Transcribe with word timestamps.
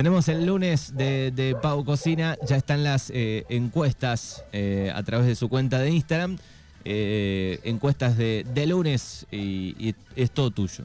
Tenemos 0.00 0.28
el 0.28 0.46
lunes 0.46 0.96
de, 0.96 1.54
Pau 1.60 1.84
Cocina, 1.84 2.34
ya 2.48 2.56
están 2.56 2.82
las 2.82 3.10
eh, 3.10 3.44
encuestas 3.50 4.46
eh, 4.50 4.90
a 4.94 5.02
través 5.02 5.26
de 5.26 5.34
su 5.34 5.50
cuenta 5.50 5.78
de 5.78 5.90
Instagram, 5.90 6.38
eh, 6.86 7.60
encuestas 7.64 8.16
de, 8.16 8.64
lunes 8.66 9.26
y, 9.30 9.94
es 10.16 10.30
todo 10.30 10.50
tuyo. 10.52 10.84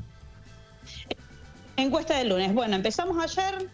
Encuesta 1.78 2.18
de 2.18 2.26
lunes, 2.26 2.54
bueno, 2.54 2.76
empezamos 2.76 3.18
ayer 3.24 3.70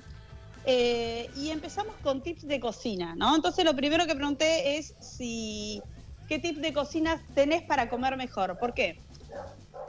y 1.35 1.49
empezamos 1.49 1.95
con 2.03 2.21
tips 2.21 2.47
de 2.47 2.59
cocina, 2.59 3.15
¿no? 3.15 3.35
Entonces 3.35 3.65
lo 3.65 3.75
primero 3.75 4.05
que 4.05 4.13
pregunté 4.13 4.77
es 4.77 4.93
si 4.99 5.81
qué 6.27 6.37
tips 6.37 6.61
de 6.61 6.71
cocina 6.71 7.19
tenés 7.33 7.63
para 7.63 7.89
comer 7.89 8.15
mejor, 8.15 8.59
¿por 8.59 8.75
qué? 8.75 8.99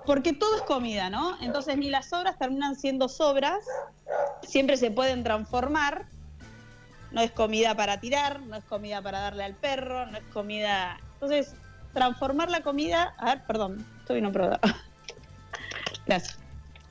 Porque 0.06 0.32
todo 0.32 0.56
es 0.56 0.62
comida, 0.62 1.10
¿no? 1.10 1.36
Entonces 1.40 1.76
ni 1.76 1.88
las 1.88 2.08
sobras 2.08 2.38
terminan 2.38 2.76
siendo 2.76 3.08
sobras, 3.08 3.64
siempre 4.42 4.76
se 4.76 4.90
pueden 4.90 5.22
transformar. 5.22 6.06
No 7.12 7.20
es 7.20 7.30
comida 7.30 7.74
para 7.74 8.00
tirar, 8.00 8.40
no 8.40 8.56
es 8.56 8.64
comida 8.64 9.02
para 9.02 9.20
darle 9.20 9.44
al 9.44 9.54
perro, 9.54 10.06
no 10.06 10.16
es 10.16 10.24
comida. 10.32 10.98
Entonces, 11.14 11.54
transformar 11.92 12.50
la 12.50 12.62
comida. 12.62 13.14
A 13.18 13.26
ver, 13.26 13.42
perdón, 13.46 13.86
estoy 14.00 14.22
no 14.22 14.32
probado. 14.32 14.60
Gracias. 16.06 16.38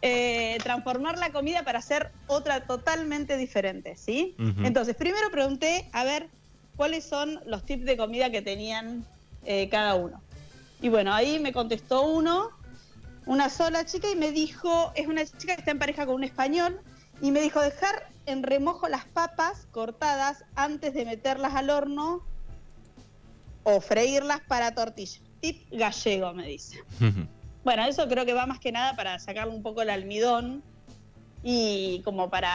Eh, 0.03 0.57
transformar 0.63 1.17
la 1.17 1.31
comida 1.31 1.63
para 1.63 1.79
hacer 1.79 2.11
otra 2.27 2.61
totalmente 2.61 3.37
diferente, 3.37 3.95
¿sí? 3.95 4.35
Entonces, 4.63 4.95
primero 4.95 5.29
pregunté, 5.29 5.89
a 5.91 6.03
ver, 6.03 6.29
cuáles 6.75 7.03
son 7.03 7.39
los 7.45 7.63
tips 7.65 7.85
de 7.85 7.97
comida 7.97 8.31
que 8.31 8.41
tenían 8.41 9.05
eh, 9.45 9.69
cada 9.69 9.93
uno. 9.93 10.19
Y 10.81 10.89
bueno, 10.89 11.13
ahí 11.13 11.39
me 11.39 11.53
contestó 11.53 12.01
uno 12.01 12.49
una 13.25 13.49
sola 13.49 13.85
chica 13.85 14.09
y 14.09 14.15
me 14.15 14.31
dijo, 14.31 14.91
es 14.95 15.07
una 15.07 15.25
chica 15.25 15.55
que 15.55 15.61
está 15.61 15.71
en 15.71 15.79
pareja 15.79 16.05
con 16.05 16.15
un 16.15 16.23
español, 16.23 16.81
y 17.21 17.31
me 17.31 17.41
dijo 17.41 17.61
dejar 17.61 18.07
en 18.25 18.43
remojo 18.43 18.87
las 18.89 19.05
papas 19.05 19.67
cortadas 19.71 20.43
antes 20.55 20.93
de 20.93 21.05
meterlas 21.05 21.53
al 21.55 21.69
horno 21.69 22.23
o 23.63 23.79
freírlas 23.79 24.41
para 24.41 24.73
tortilla. 24.73 25.19
Tip 25.39 25.71
gallego, 25.71 26.33
me 26.33 26.47
dice. 26.47 26.83
bueno, 27.63 27.85
eso 27.85 28.07
creo 28.07 28.25
que 28.25 28.33
va 28.33 28.45
más 28.47 28.59
que 28.59 28.71
nada 28.71 28.95
para 28.95 29.19
sacarle 29.19 29.53
un 29.53 29.61
poco 29.61 29.81
el 29.81 29.89
almidón 29.89 30.63
y 31.43 32.01
como 32.03 32.29
para, 32.29 32.53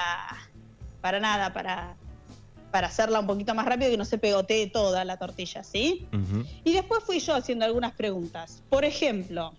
para 1.01 1.21
nada, 1.21 1.53
para, 1.53 1.97
para 2.71 2.89
hacerla 2.89 3.21
un 3.21 3.27
poquito 3.27 3.55
más 3.55 3.67
rápido 3.67 3.89
y 3.89 3.93
que 3.93 3.99
no 3.99 4.05
se 4.05 4.19
pegotee 4.19 4.69
toda 4.69 5.05
la 5.05 5.17
tortilla, 5.17 5.63
¿sí? 5.63 6.09
Y 6.65 6.73
después 6.73 7.05
fui 7.05 7.21
yo 7.21 7.35
haciendo 7.35 7.65
algunas 7.65 7.93
preguntas. 7.93 8.63
Por 8.69 8.85
ejemplo, 8.85 9.55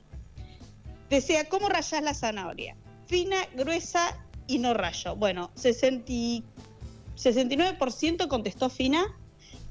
Decía, 1.10 1.50
¿cómo 1.50 1.70
rayas 1.70 2.04
la 2.04 2.14
zanahoria? 2.14 2.76
Fina, 3.08 3.38
gruesa 3.56 4.16
y 4.48 4.60
no 4.60 4.74
rayo. 4.74 5.16
Bueno, 5.16 5.50
69% 5.56 8.28
contestó 8.28 8.70
fina, 8.70 9.06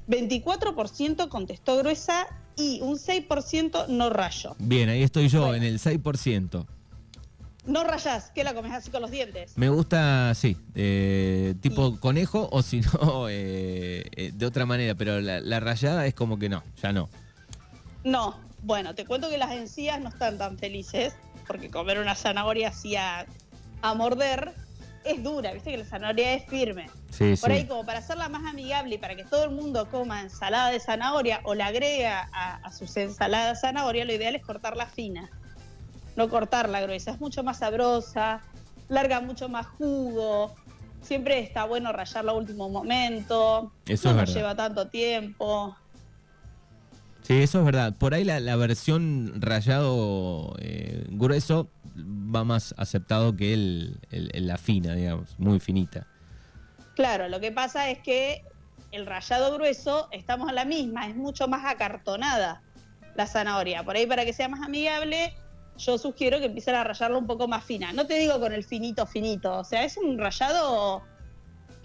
24% 0.07 1.29
contestó 1.29 1.77
gruesa 1.77 2.25
y 2.55 2.81
un 2.81 2.97
6% 2.97 3.89
no 3.89 4.09
rayo. 4.09 4.55
Bien, 4.57 4.89
ahí 4.89 5.03
estoy 5.03 5.27
yo, 5.27 5.53
en 5.53 5.61
el 5.63 5.79
6%. 5.79 6.65
¿No 7.67 7.83
rayas? 7.83 8.31
¿Qué 8.33 8.43
la 8.45 8.55
comes 8.55 8.71
así 8.71 8.89
con 8.89 9.01
los 9.01 9.11
dientes? 9.11 9.57
Me 9.57 9.69
gusta, 9.69 10.33
sí, 10.35 10.55
eh, 10.73 11.53
tipo 11.59 11.99
conejo 11.99 12.47
o 12.51 12.61
si 12.61 12.79
no, 12.79 12.89
eh, 13.29 14.05
eh, 14.15 14.31
de 14.33 14.45
otra 14.45 14.65
manera, 14.65 14.95
pero 14.95 15.19
la, 15.19 15.41
la, 15.41 15.59
rayada 15.59 16.07
es 16.07 16.13
como 16.13 16.39
que 16.39 16.47
no, 16.47 16.63
ya 16.81 16.93
no. 16.93 17.09
No, 18.05 18.39
bueno, 18.61 18.95
te 18.95 19.05
cuento 19.05 19.29
que 19.29 19.37
las 19.37 19.51
encías 19.51 19.99
no 20.01 20.09
están 20.09 20.37
tan 20.37 20.57
felices 20.57 21.15
porque 21.47 21.71
comer 21.71 21.99
una 21.99 22.15
zanahoria 22.15 22.69
así 22.69 22.95
a, 22.95 23.25
morder 23.95 24.53
es 25.05 25.23
dura, 25.23 25.53
viste 25.53 25.71
que 25.71 25.77
la 25.77 25.85
zanahoria 25.85 26.33
es 26.33 26.45
firme. 26.45 26.89
Por 27.39 27.51
ahí, 27.51 27.65
como 27.65 27.85
para 27.85 27.99
hacerla 27.99 28.27
más 28.27 28.45
amigable 28.45 28.95
y 28.95 28.97
para 28.97 29.15
que 29.15 29.23
todo 29.23 29.45
el 29.45 29.51
mundo 29.51 29.87
coma 29.89 30.21
ensalada 30.21 30.69
de 30.69 30.79
zanahoria 30.81 31.39
o 31.43 31.55
la 31.55 31.67
agrega 31.67 32.29
a, 32.33 32.71
sus 32.73 32.95
ensaladas 32.97 33.61
de 33.61 33.67
zanahoria, 33.67 34.03
lo 34.03 34.13
ideal 34.13 34.35
es 34.35 34.45
cortarla 34.45 34.87
fina, 34.87 35.29
no 36.17 36.29
cortarla 36.29 36.81
gruesa. 36.81 37.11
Es 37.11 37.21
mucho 37.21 37.43
más 37.43 37.59
sabrosa, 37.59 38.41
larga 38.89 39.21
mucho 39.21 39.47
más 39.47 39.67
jugo. 39.67 40.53
Siempre 41.01 41.39
está 41.39 41.63
bueno 41.63 41.93
rayarla 41.93 42.33
a 42.33 42.35
último 42.35 42.67
momento. 42.67 43.71
Eso 43.85 44.11
no 44.11 44.25
lleva 44.25 44.55
tanto 44.55 44.89
tiempo. 44.89 45.77
Sí, 47.27 47.41
eso 47.41 47.59
es 47.59 47.65
verdad. 47.65 47.93
Por 47.93 48.13
ahí 48.13 48.23
la, 48.23 48.55
versión 48.55 49.33
rayado 49.41 50.55
eh, 50.59 51.03
grueso 51.09 51.69
va 51.97 52.45
más 52.45 52.73
aceptado 52.77 53.35
que 53.35 53.53
el, 53.53 53.99
la 54.11 54.57
fina, 54.57 54.95
digamos, 54.95 55.37
muy 55.37 55.59
finita. 55.59 56.07
Claro, 56.95 57.27
lo 57.27 57.41
que 57.41 57.51
pasa 57.51 57.89
es 57.89 57.99
que 57.99 58.45
el 58.93 59.05
rayado 59.05 59.53
grueso, 59.55 60.07
estamos 60.13 60.47
a 60.47 60.53
la 60.53 60.63
misma, 60.63 61.09
es 61.09 61.17
mucho 61.17 61.49
más 61.49 61.65
acartonada 61.65 62.61
la 63.15 63.27
zanahoria. 63.27 63.83
Por 63.83 63.97
ahí 63.97 64.05
para 64.05 64.23
que 64.23 64.31
sea 64.31 64.47
más 64.47 64.61
amigable, 64.61 65.33
yo 65.77 65.97
sugiero 65.97 66.39
que 66.39 66.45
empiecen 66.45 66.75
a 66.75 66.85
rayarlo 66.85 67.19
un 67.19 67.27
poco 67.27 67.49
más 67.49 67.65
fina. 67.65 67.91
No 67.91 68.07
te 68.07 68.13
digo 68.19 68.39
con 68.39 68.53
el 68.53 68.63
finito 68.63 69.05
finito, 69.05 69.53
o 69.57 69.63
sea, 69.65 69.83
es 69.83 69.97
un 69.97 70.17
rayado 70.17 71.03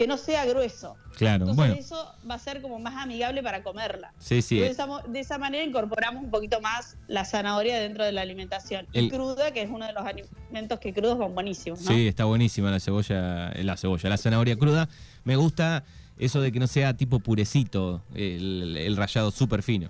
que 0.02 0.08
no 0.08 0.16
sea 0.16 0.44
grueso. 0.44 0.96
Claro, 1.16 1.44
Entonces 1.44 1.56
bueno. 1.56 1.74
eso 1.74 2.12
va 2.28 2.34
a 2.34 2.38
ser 2.40 2.60
como 2.60 2.80
más 2.80 3.00
amigable 3.00 3.40
para 3.40 3.62
comerla. 3.62 4.12
Sí, 4.18 4.42
sí. 4.42 4.58
De 4.58 5.20
esa, 5.20 5.38
manera 5.38 5.62
incorporamos 5.62 6.24
un 6.24 6.30
poquito 6.32 6.60
más 6.60 6.96
la 7.06 7.24
zanahoria 7.24 7.78
dentro 7.78 8.04
de 8.04 8.10
la 8.10 8.22
alimentación. 8.22 8.88
Y 8.92 9.08
cruda, 9.08 9.52
que 9.52 9.62
es 9.62 9.70
uno 9.70 9.86
de 9.86 9.92
los 9.92 10.04
alimentos 10.04 10.80
que 10.80 10.92
crudos 10.92 11.18
son 11.18 11.36
buenísimos. 11.36 11.78
Sí, 11.78 12.08
está 12.08 12.24
buenísima 12.24 12.72
la 12.72 12.80
cebolla, 12.80 13.52
eh, 13.52 13.62
la 13.62 13.76
cebolla, 13.76 14.08
la 14.08 14.16
zanahoria 14.16 14.56
cruda. 14.56 14.88
Me 15.22 15.36
gusta 15.36 15.84
eso 16.18 16.40
de 16.40 16.50
que 16.50 16.58
no 16.58 16.66
sea 16.66 16.96
tipo 16.96 17.20
purecito, 17.20 18.02
el, 18.12 18.76
el 18.76 18.96
rayado 18.96 19.30
súper 19.30 19.62
fino. 19.62 19.88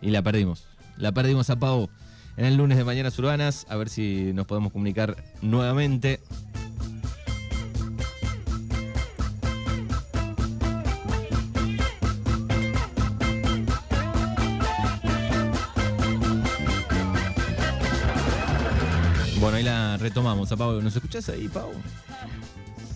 Y 0.00 0.12
la 0.12 0.22
perdimos. 0.22 0.64
La 0.96 1.12
perdimos 1.12 1.50
a 1.50 1.56
Pau 1.56 1.90
en 2.38 2.46
el 2.46 2.56
lunes 2.56 2.78
de 2.78 2.84
Mañanas 2.84 3.18
Urbanas. 3.18 3.66
A 3.68 3.76
ver 3.76 3.90
si 3.90 4.32
nos 4.32 4.46
podemos 4.46 4.72
comunicar 4.72 5.22
nuevamente. 5.42 6.20
Retomamos 20.10 20.50
a 20.50 20.56
Pau. 20.56 20.82
¿Nos 20.82 20.94
escuchás 20.94 21.28
ahí, 21.28 21.48
Pau? 21.48 21.70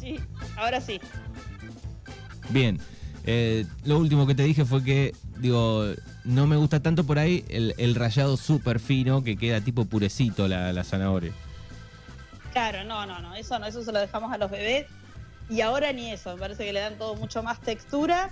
Sí, 0.00 0.18
ahora 0.56 0.80
sí. 0.80 1.00
Bien. 2.50 2.80
Eh, 3.24 3.64
lo 3.84 3.98
último 3.98 4.26
que 4.26 4.34
te 4.34 4.42
dije 4.42 4.64
fue 4.64 4.82
que, 4.82 5.14
digo, 5.38 5.86
no 6.24 6.46
me 6.46 6.56
gusta 6.56 6.80
tanto 6.80 7.04
por 7.04 7.18
ahí 7.18 7.44
el, 7.48 7.94
rayado 7.94 8.36
súper 8.36 8.80
fino 8.80 9.22
que 9.22 9.36
queda 9.36 9.60
tipo 9.60 9.84
purecito 9.86 10.48
la, 10.48 10.72
la, 10.72 10.84
zanahoria. 10.84 11.32
Claro, 12.52 12.84
no, 12.84 13.06
no, 13.06 13.20
no, 13.20 13.34
eso 13.34 13.58
no, 13.58 13.66
eso 13.66 13.82
se 13.82 13.92
lo 13.92 14.00
dejamos 14.00 14.32
a 14.32 14.36
los 14.36 14.50
bebés. 14.50 14.86
Y 15.48 15.60
ahora 15.60 15.92
ni 15.92 16.10
eso, 16.10 16.34
me 16.34 16.40
parece 16.40 16.64
que 16.64 16.72
le 16.72 16.80
dan 16.80 16.98
todo 16.98 17.14
mucho 17.14 17.42
más 17.42 17.60
textura 17.60 18.30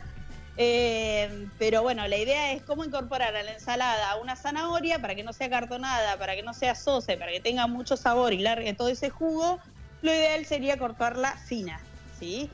eh, 0.56 1.48
pero 1.58 1.82
bueno, 1.82 2.06
la 2.08 2.16
idea 2.16 2.52
es 2.52 2.62
cómo 2.62 2.84
incorporar 2.84 3.34
a 3.34 3.42
la 3.42 3.52
ensalada 3.52 4.16
una 4.16 4.36
zanahoria 4.36 4.98
para 4.98 5.14
que 5.14 5.22
no 5.22 5.32
sea 5.32 5.48
cartonada, 5.48 6.18
para 6.18 6.34
que 6.34 6.42
no 6.42 6.52
sea 6.52 6.74
sosa, 6.74 7.16
para 7.18 7.32
que 7.32 7.40
tenga 7.40 7.66
mucho 7.66 7.96
sabor 7.96 8.32
y 8.32 8.38
largue 8.38 8.74
todo 8.74 8.88
ese 8.88 9.10
jugo. 9.10 9.58
Lo 10.02 10.12
ideal 10.12 10.44
sería 10.44 10.78
cortarla 10.78 11.36
fina, 11.36 11.80
¿sí? 12.18 12.50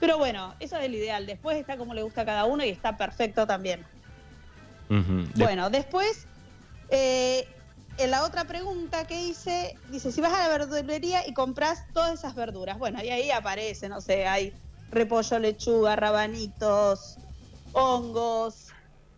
Pero 0.00 0.18
bueno, 0.18 0.54
eso 0.60 0.76
es 0.76 0.84
el 0.84 0.94
ideal. 0.94 1.26
Después 1.26 1.56
está 1.56 1.76
como 1.76 1.94
le 1.94 2.02
gusta 2.02 2.22
a 2.22 2.24
cada 2.24 2.46
uno 2.46 2.64
y 2.64 2.70
está 2.70 2.96
perfecto 2.96 3.46
también. 3.46 3.84
Bueno, 5.36 5.70
después, 5.70 6.26
eh, 6.90 7.48
en 7.98 8.10
la 8.10 8.24
otra 8.24 8.44
pregunta 8.44 9.06
que 9.06 9.22
hice, 9.22 9.76
dice, 9.90 10.12
si 10.12 10.20
vas 10.20 10.32
a 10.32 10.40
la 10.40 10.48
verdulería 10.48 11.26
y 11.26 11.32
compras 11.32 11.84
todas 11.92 12.12
esas 12.12 12.34
verduras, 12.34 12.78
bueno, 12.78 13.02
y 13.02 13.10
ahí 13.10 13.30
aparece, 13.30 13.88
no 13.88 14.00
sé, 14.00 14.26
hay 14.26 14.52
repollo, 14.94 15.38
lechuga, 15.38 15.96
rabanitos, 15.96 17.16
hongos, 17.72 18.68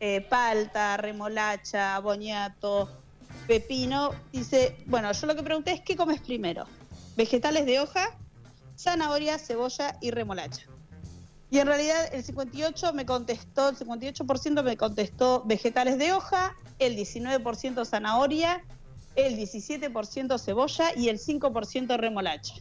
eh, 0.01 0.21
palta, 0.23 0.97
remolacha, 0.97 1.99
boñato, 2.01 2.89
pepino. 3.47 4.11
Dice, 4.33 4.77
bueno, 4.87 5.13
yo 5.13 5.27
lo 5.27 5.37
que 5.37 5.43
pregunté 5.43 5.73
es, 5.73 5.81
¿qué 5.81 5.97
comes 5.97 6.21
primero? 6.21 6.67
Vegetales 7.17 7.67
de 7.67 7.81
hoja, 7.81 8.09
zanahoria, 8.77 9.39
cebolla 9.39 9.97
y 10.01 10.11
remolacha. 10.11 10.67
Y 11.51 11.61
en 11.61 11.67
realidad 11.69 12.13
el 12.13 12.25
58 12.25 12.93
me 12.93 13.07
contestó, 13.07 13.69
el 13.69 13.77
58% 13.77 14.63
me 14.63 14.77
contestó 14.77 15.43
vegetales 15.45 15.97
de 15.97 16.13
hoja, 16.13 16.55
el 16.79 16.97
19% 16.97 17.87
zanahoria, 17.87 18.65
el 19.15 19.37
17% 19.37 20.39
cebolla 20.39 20.95
y 20.97 21.09
el 21.09 21.19
5% 21.19 21.97
remolacha 21.97 22.55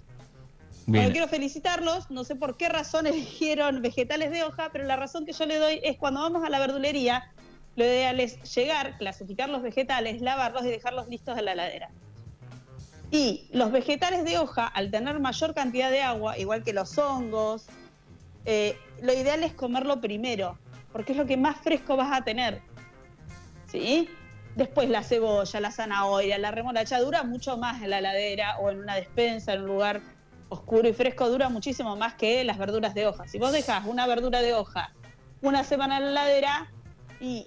quiero 0.85 1.27
felicitarlos, 1.27 2.11
no 2.11 2.23
sé 2.23 2.35
por 2.35 2.57
qué 2.57 2.69
razón 2.69 3.07
eligieron 3.07 3.81
vegetales 3.81 4.31
de 4.31 4.43
hoja, 4.43 4.69
pero 4.71 4.85
la 4.85 4.95
razón 4.95 5.25
que 5.25 5.33
yo 5.33 5.45
le 5.45 5.57
doy 5.57 5.79
es 5.83 5.97
cuando 5.97 6.21
vamos 6.21 6.43
a 6.43 6.49
la 6.49 6.59
verdulería, 6.59 7.31
lo 7.75 7.83
ideal 7.83 8.19
es 8.19 8.41
llegar, 8.55 8.97
clasificar 8.97 9.49
los 9.49 9.61
vegetales, 9.61 10.21
lavarlos 10.21 10.63
y 10.63 10.69
dejarlos 10.69 11.07
listos 11.07 11.37
en 11.37 11.45
la 11.45 11.53
heladera. 11.53 11.89
Y 13.11 13.47
los 13.51 13.71
vegetales 13.71 14.23
de 14.23 14.37
hoja, 14.37 14.67
al 14.67 14.91
tener 14.91 15.19
mayor 15.19 15.53
cantidad 15.53 15.91
de 15.91 16.01
agua, 16.01 16.37
igual 16.37 16.63
que 16.63 16.73
los 16.73 16.97
hongos, 16.97 17.65
eh, 18.45 18.77
lo 19.01 19.13
ideal 19.13 19.43
es 19.43 19.53
comerlo 19.53 19.99
primero, 20.01 20.57
porque 20.91 21.11
es 21.11 21.17
lo 21.17 21.25
que 21.25 21.37
más 21.37 21.57
fresco 21.57 21.97
vas 21.97 22.17
a 22.17 22.23
tener. 22.23 22.61
¿Sí? 23.67 24.09
Después 24.55 24.89
la 24.89 25.03
cebolla, 25.03 25.59
la 25.59 25.71
zanahoria, 25.71 26.37
la 26.37 26.51
remolacha 26.51 26.99
dura 26.99 27.23
mucho 27.23 27.57
más 27.57 27.81
en 27.83 27.89
la 27.89 27.99
heladera 27.99 28.57
o 28.59 28.69
en 28.69 28.79
una 28.79 28.95
despensa, 28.95 29.53
en 29.53 29.61
un 29.61 29.67
lugar 29.67 30.01
oscuro 30.49 30.87
y 30.87 30.93
fresco, 30.93 31.29
dura 31.29 31.49
muchísimo 31.49 31.95
más 31.95 32.13
que 32.15 32.43
las 32.43 32.57
verduras 32.57 32.93
de 32.93 33.07
hoja. 33.07 33.27
Si 33.27 33.37
vos 33.39 33.51
dejas 33.51 33.85
una 33.85 34.05
verdura 34.07 34.41
de 34.41 34.53
hoja 34.53 34.93
una 35.41 35.63
semana 35.63 35.97
en 35.97 36.03
la 36.05 36.09
heladera 36.11 36.71
y 37.19 37.45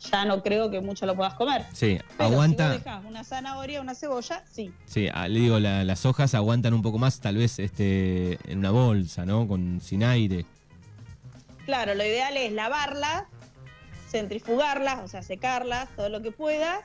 ya 0.00 0.24
no 0.24 0.42
creo 0.42 0.70
que 0.70 0.80
mucho 0.80 1.06
lo 1.06 1.16
puedas 1.16 1.34
comer. 1.34 1.64
Sí, 1.72 1.98
Pero 2.16 2.30
aguanta. 2.30 2.68
Si 2.70 2.76
vos 2.76 2.84
dejás 2.84 3.04
una 3.04 3.24
zanahoria, 3.24 3.80
una 3.80 3.94
cebolla, 3.94 4.44
sí. 4.50 4.72
Sí, 4.86 5.08
ah, 5.12 5.26
le 5.28 5.40
digo, 5.40 5.58
la- 5.58 5.82
las 5.84 6.06
hojas 6.06 6.34
aguantan 6.34 6.72
un 6.74 6.82
poco 6.82 6.98
más, 6.98 7.20
tal 7.20 7.36
vez 7.36 7.58
este, 7.58 8.38
en 8.50 8.58
una 8.58 8.70
bolsa, 8.70 9.26
¿no? 9.26 9.46
Con, 9.48 9.80
sin 9.80 10.04
aire. 10.04 10.46
Claro, 11.66 11.94
lo 11.94 12.04
ideal 12.04 12.36
es 12.36 12.52
lavarlas, 12.52 13.24
centrifugarlas, 14.08 15.00
o 15.04 15.08
sea, 15.08 15.22
secarlas, 15.22 15.88
todo 15.96 16.08
lo 16.08 16.22
que 16.22 16.30
puedas, 16.32 16.80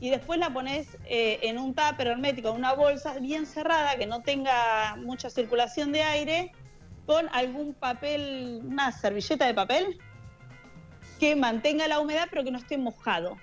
y 0.00 0.10
después 0.10 0.38
la 0.38 0.50
pones 0.50 0.96
eh, 1.06 1.38
en 1.42 1.58
un 1.58 1.74
tupper 1.74 2.08
hermético, 2.08 2.50
en 2.50 2.56
una 2.56 2.74
bolsa 2.74 3.18
bien 3.18 3.46
cerrada, 3.46 3.96
que 3.96 4.06
no 4.06 4.22
tenga 4.22 4.96
mucha 4.96 5.30
circulación 5.30 5.92
de 5.92 6.02
aire, 6.02 6.52
con 7.06 7.28
algún 7.32 7.72
papel, 7.72 8.60
una 8.64 8.92
servilleta 8.92 9.46
de 9.46 9.54
papel, 9.54 9.98
que 11.18 11.34
mantenga 11.34 11.88
la 11.88 12.00
humedad 12.00 12.26
pero 12.30 12.44
que 12.44 12.50
no 12.50 12.58
esté 12.58 12.76
mojado, 12.76 13.38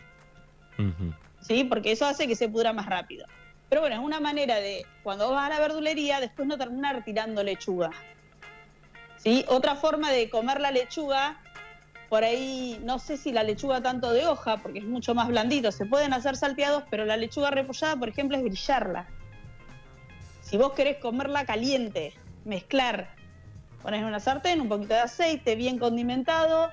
Ujú. 0.78 1.14
¿sí? 1.42 1.64
Porque 1.64 1.92
eso 1.92 2.06
hace 2.06 2.28
que 2.28 2.36
se 2.36 2.50
pudra 2.50 2.74
más 2.74 2.86
rápido. 2.86 3.26
Pero 3.70 3.82
bueno, 3.82 3.96
es 3.96 4.02
una 4.02 4.20
manera 4.20 4.58
de, 4.58 4.86
cuando 5.02 5.32
vas 5.32 5.48
a 5.48 5.50
la 5.50 5.60
verdulería, 5.60 6.20
después 6.20 6.48
no 6.48 6.58
terminar 6.58 7.04
tirando 7.04 7.44
lechuga. 7.44 7.90
¿Sí? 9.18 9.46
Otra 9.48 9.76
forma 9.76 10.12
de 10.12 10.30
comer 10.30 10.60
la 10.60 10.70
lechuga, 10.70 11.42
por 12.14 12.24
ahí 12.24 12.80
no 12.84 13.00
sé 13.00 13.18
si 13.18 13.32
la 13.32 13.42
lechuga 13.42 13.82
tanto 13.82 14.14
de 14.14 14.28
hoja, 14.28 14.58
porque 14.58 14.78
es 14.78 14.86
mucho 14.86 15.16
más 15.16 15.30
blandito, 15.30 15.72
se 15.72 15.88
pueden 15.88 16.14
hacer 16.14 16.36
salteados, 16.36 16.84
pero 16.92 17.06
la 17.06 17.18
lechuga 17.18 17.50
repollada, 17.50 17.96
por 17.96 18.08
ejemplo, 18.08 18.38
es 18.38 18.44
grillarla. 18.44 19.08
Si 20.42 20.56
vos 20.56 20.74
querés 20.74 20.98
comerla 20.98 21.44
caliente, 21.48 22.14
mezclar, 22.46 23.16
pones 23.82 24.04
una 24.04 24.20
sartén 24.20 24.62
un 24.62 24.70
poquito 24.70 24.94
de 24.94 25.00
aceite 25.00 25.56
bien 25.56 25.80
condimentado 25.80 26.72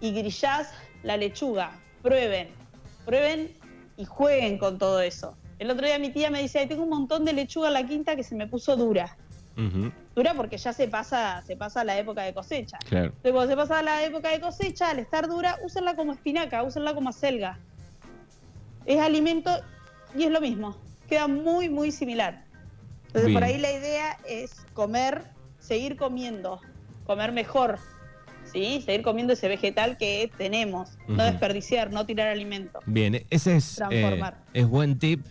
y 0.00 0.10
grillás 0.10 0.72
la 1.04 1.18
lechuga. 1.18 1.70
Prueben, 2.02 2.48
prueben 3.04 3.56
y 3.96 4.06
jueguen 4.06 4.58
con 4.58 4.78
todo 4.78 5.00
eso. 5.02 5.36
El 5.60 5.70
otro 5.70 5.86
día 5.86 6.00
mi 6.00 6.10
tía 6.10 6.30
me 6.30 6.42
dice, 6.42 6.58
"Ay, 6.58 6.66
tengo 6.66 6.82
un 6.82 6.90
montón 6.90 7.24
de 7.24 7.32
lechuga 7.32 7.68
en 7.68 7.74
la 7.74 7.86
quinta 7.86 8.16
que 8.16 8.24
se 8.24 8.34
me 8.34 8.48
puso 8.48 8.74
dura. 8.74 9.16
Dura 10.14 10.34
porque 10.34 10.58
ya 10.58 10.72
se 10.72 10.86
pasa, 10.86 11.42
se 11.42 11.56
pasa 11.56 11.82
la 11.82 11.98
época 11.98 12.22
de 12.22 12.32
cosecha. 12.32 12.78
Claro. 12.88 13.06
Entonces, 13.06 13.32
cuando 13.32 13.50
se 13.50 13.56
pasa 13.56 13.82
la 13.82 14.04
época 14.04 14.30
de 14.30 14.40
cosecha, 14.40 14.90
al 14.90 15.00
estar 15.00 15.28
dura, 15.28 15.58
úsenla 15.64 15.96
como 15.96 16.12
espinaca, 16.12 16.62
úsenla 16.62 16.94
como 16.94 17.08
acelga. 17.08 17.58
Es 18.86 19.00
alimento 19.00 19.50
y 20.16 20.24
es 20.24 20.30
lo 20.30 20.40
mismo. 20.40 20.76
Queda 21.08 21.26
muy, 21.26 21.68
muy 21.68 21.90
similar. 21.90 22.44
Entonces, 23.06 23.26
Bien. 23.26 23.34
por 23.34 23.44
ahí 23.44 23.58
la 23.58 23.72
idea 23.72 24.18
es 24.28 24.64
comer, 24.72 25.24
seguir 25.58 25.96
comiendo, 25.96 26.60
comer 27.06 27.32
mejor. 27.32 27.78
¿Sí? 28.52 28.82
Seguir 28.84 29.02
comiendo 29.02 29.32
ese 29.32 29.48
vegetal 29.48 29.96
que 29.96 30.30
tenemos. 30.38 30.90
No 31.08 31.24
desperdiciar, 31.24 31.90
no 31.90 32.06
tirar 32.06 32.28
alimento. 32.28 32.78
Bien, 32.86 33.26
ese 33.30 33.56
es, 33.56 33.80
eh, 33.90 34.20
es 34.52 34.68
buen 34.68 34.98
tip. 34.98 35.24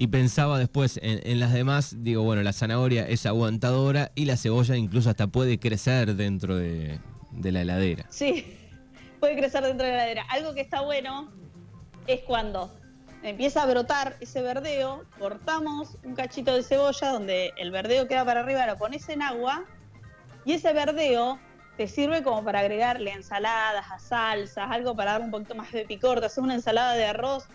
Y 0.00 0.06
pensaba 0.06 0.60
después 0.60 0.98
en, 1.02 1.20
en 1.24 1.40
las 1.40 1.52
demás, 1.52 1.96
digo, 1.98 2.22
bueno, 2.22 2.42
la 2.44 2.52
zanahoria 2.52 3.06
es 3.08 3.26
aguantadora 3.26 4.12
y 4.14 4.26
la 4.26 4.36
cebolla 4.36 4.76
incluso 4.76 5.10
hasta 5.10 5.26
puede 5.26 5.58
crecer 5.58 6.14
dentro 6.14 6.56
de, 6.56 7.00
de 7.32 7.52
la 7.52 7.62
heladera. 7.62 8.06
Sí, 8.08 8.56
puede 9.20 9.36
crecer 9.36 9.64
dentro 9.64 9.84
de 9.84 9.92
la 9.92 9.98
heladera. 10.04 10.24
Algo 10.30 10.54
que 10.54 10.60
está 10.60 10.82
bueno 10.82 11.32
es 12.06 12.20
cuando 12.20 12.72
empieza 13.24 13.64
a 13.64 13.66
brotar 13.66 14.16
ese 14.20 14.40
verdeo, 14.40 15.04
cortamos 15.18 15.98
un 16.04 16.14
cachito 16.14 16.54
de 16.54 16.62
cebolla 16.62 17.10
donde 17.10 17.52
el 17.56 17.72
verdeo 17.72 18.06
queda 18.06 18.24
para 18.24 18.40
arriba, 18.40 18.66
lo 18.66 18.76
pones 18.76 19.08
en 19.08 19.20
agua 19.20 19.64
y 20.44 20.52
ese 20.52 20.72
verdeo 20.72 21.40
te 21.76 21.88
sirve 21.88 22.22
como 22.22 22.44
para 22.44 22.60
agregarle 22.60 23.10
ensaladas, 23.10 23.90
a 23.90 23.98
salsas, 23.98 24.70
algo 24.70 24.94
para 24.94 25.12
darle 25.12 25.26
un 25.26 25.30
poquito 25.30 25.54
más 25.54 25.70
de 25.72 25.84
picor. 25.84 26.20
Te 26.20 26.26
haces 26.26 26.38
una 26.38 26.54
ensalada 26.54 26.94
de 26.94 27.04
arroz 27.04 27.46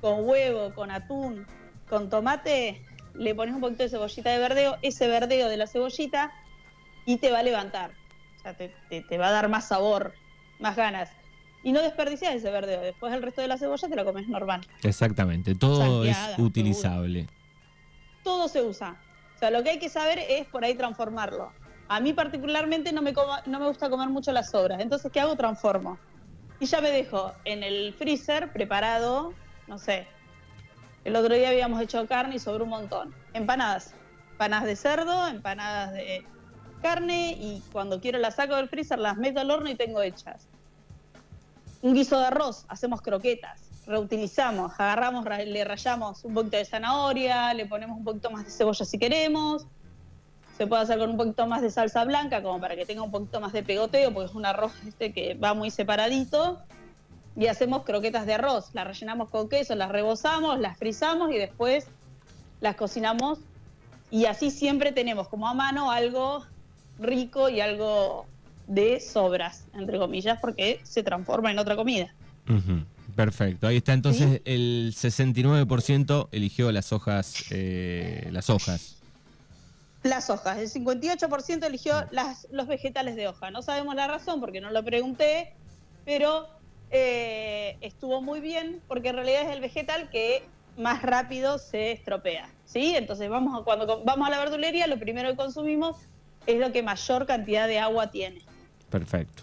con 0.00 0.28
huevo, 0.28 0.74
con 0.74 0.90
atún, 0.90 1.46
con 1.92 2.08
tomate, 2.08 2.80
le 3.12 3.34
pones 3.34 3.54
un 3.54 3.60
poquito 3.60 3.82
de 3.82 3.90
cebollita 3.90 4.30
de 4.30 4.38
verdeo, 4.38 4.78
ese 4.80 5.08
verdeo 5.08 5.50
de 5.50 5.58
la 5.58 5.66
cebollita 5.66 6.32
y 7.04 7.18
te 7.18 7.30
va 7.30 7.40
a 7.40 7.42
levantar. 7.42 7.90
O 8.38 8.40
sea, 8.40 8.54
te, 8.54 8.70
te- 8.88 9.02
te 9.02 9.18
va 9.18 9.28
a 9.28 9.30
dar 9.30 9.50
más 9.50 9.68
sabor, 9.68 10.14
más 10.58 10.74
ganas. 10.74 11.10
Y 11.62 11.72
no 11.72 11.82
desperdicias 11.82 12.34
ese 12.34 12.50
verdeo. 12.50 12.80
Después 12.80 13.12
el 13.12 13.22
resto 13.22 13.42
de 13.42 13.48
la 13.48 13.58
cebolla 13.58 13.88
te 13.88 13.94
la 13.94 14.06
comes 14.06 14.26
normal. 14.26 14.62
Exactamente, 14.82 15.54
todo 15.54 16.02
es 16.02 16.16
utilizable. 16.38 17.28
Todo 18.24 18.48
se 18.48 18.62
usa. 18.62 18.96
O 19.36 19.38
sea, 19.38 19.50
lo 19.50 19.62
que 19.62 19.68
hay 19.70 19.78
que 19.78 19.90
saber 19.90 20.18
es 20.18 20.46
por 20.46 20.64
ahí 20.64 20.74
transformarlo. 20.74 21.52
A 21.88 22.00
mí 22.00 22.14
particularmente 22.14 22.90
no 22.94 23.02
me, 23.02 23.12
como- 23.12 23.36
no 23.44 23.60
me 23.60 23.66
gusta 23.66 23.90
comer 23.90 24.08
mucho 24.08 24.32
las 24.32 24.50
sobras. 24.50 24.80
Entonces, 24.80 25.12
¿qué 25.12 25.20
hago? 25.20 25.36
Transformo. 25.36 25.98
Y 26.58 26.64
ya 26.64 26.80
me 26.80 26.90
dejo 26.90 27.34
en 27.44 27.62
el 27.62 27.92
freezer 27.98 28.50
preparado, 28.50 29.34
no 29.66 29.76
sé. 29.78 30.08
El 31.04 31.16
otro 31.16 31.34
día 31.34 31.48
habíamos 31.48 31.80
hecho 31.82 32.06
carne 32.06 32.36
y 32.36 32.38
sobró 32.38 32.64
un 32.64 32.70
montón. 32.70 33.14
Empanadas. 33.32 33.94
Empanadas 34.32 34.66
de 34.66 34.76
cerdo, 34.76 35.26
empanadas 35.28 35.92
de 35.92 36.24
carne 36.80 37.36
y 37.38 37.62
cuando 37.72 38.00
quiero 38.00 38.18
las 38.18 38.36
saco 38.36 38.56
del 38.56 38.68
freezer, 38.68 38.98
las 38.98 39.16
meto 39.16 39.40
al 39.40 39.50
horno 39.50 39.68
y 39.70 39.74
tengo 39.74 40.02
hechas. 40.02 40.48
Un 41.80 41.94
guiso 41.94 42.18
de 42.18 42.26
arroz, 42.26 42.64
hacemos 42.68 43.02
croquetas, 43.02 43.60
reutilizamos, 43.86 44.72
agarramos, 44.78 45.24
ra- 45.24 45.38
le 45.44 45.64
rayamos 45.64 46.24
un 46.24 46.34
poquito 46.34 46.56
de 46.56 46.64
zanahoria, 46.64 47.52
le 47.54 47.66
ponemos 47.66 47.98
un 47.98 48.04
poquito 48.04 48.30
más 48.30 48.44
de 48.44 48.50
cebolla 48.50 48.84
si 48.84 48.98
queremos. 48.98 49.66
Se 50.56 50.66
puede 50.66 50.82
hacer 50.82 50.98
con 50.98 51.10
un 51.10 51.16
poquito 51.16 51.46
más 51.46 51.62
de 51.62 51.70
salsa 51.70 52.04
blanca, 52.04 52.42
como 52.42 52.60
para 52.60 52.76
que 52.76 52.84
tenga 52.84 53.02
un 53.02 53.10
poquito 53.10 53.40
más 53.40 53.52
de 53.52 53.62
pegoteo, 53.62 54.12
porque 54.12 54.28
es 54.28 54.34
un 54.34 54.44
arroz 54.46 54.72
este 54.86 55.12
que 55.12 55.34
va 55.34 55.54
muy 55.54 55.70
separadito. 55.70 56.60
Y 57.36 57.46
hacemos 57.46 57.84
croquetas 57.84 58.26
de 58.26 58.34
arroz, 58.34 58.70
las 58.74 58.86
rellenamos 58.86 59.30
con 59.30 59.48
queso, 59.48 59.74
las 59.74 59.90
rebozamos, 59.90 60.58
las 60.60 60.76
frizamos 60.78 61.32
y 61.32 61.38
después 61.38 61.86
las 62.60 62.76
cocinamos. 62.76 63.38
Y 64.10 64.26
así 64.26 64.50
siempre 64.50 64.92
tenemos 64.92 65.28
como 65.28 65.48
a 65.48 65.54
mano 65.54 65.90
algo 65.90 66.44
rico 66.98 67.48
y 67.48 67.60
algo 67.60 68.26
de 68.66 69.00
sobras, 69.00 69.64
entre 69.74 69.98
comillas, 69.98 70.38
porque 70.40 70.80
se 70.82 71.02
transforma 71.02 71.50
en 71.50 71.58
otra 71.58 71.76
comida. 71.76 72.14
Perfecto, 73.14 73.66
ahí 73.66 73.76
está 73.78 73.92
entonces 73.92 74.30
¿Sí? 74.30 74.42
el 74.44 74.94
69% 74.96 76.28
eligió 76.32 76.72
las 76.72 76.92
hojas, 76.92 77.44
eh, 77.50 78.28
las 78.32 78.48
hojas. 78.48 78.96
Las 80.02 80.30
hojas, 80.30 80.58
el 80.58 80.70
58% 80.84 81.64
eligió 81.64 81.94
las, 82.10 82.48
los 82.50 82.66
vegetales 82.66 83.14
de 83.14 83.28
hoja. 83.28 83.50
No 83.50 83.62
sabemos 83.62 83.94
la 83.94 84.08
razón 84.08 84.40
porque 84.40 84.60
no 84.60 84.70
lo 84.70 84.82
pregunté, 84.82 85.52
pero 86.04 86.48
eh, 86.92 87.78
estuvo 87.80 88.20
muy 88.20 88.40
bien 88.40 88.82
porque 88.86 89.08
en 89.08 89.16
realidad 89.16 89.42
es 89.42 89.48
el 89.48 89.60
vegetal 89.60 90.10
que 90.10 90.44
más 90.76 91.02
rápido 91.02 91.58
se 91.58 91.90
estropea. 91.92 92.48
¿sí? 92.66 92.94
Entonces 92.94 93.30
vamos 93.30 93.58
a, 93.58 93.64
cuando 93.64 94.04
vamos 94.04 94.28
a 94.28 94.30
la 94.30 94.38
verdulería, 94.38 94.86
lo 94.86 94.98
primero 94.98 95.30
que 95.30 95.36
consumimos 95.36 95.96
es 96.46 96.60
lo 96.60 96.70
que 96.70 96.82
mayor 96.82 97.26
cantidad 97.26 97.66
de 97.66 97.78
agua 97.78 98.10
tiene. 98.10 98.42
Perfecto. 98.90 99.42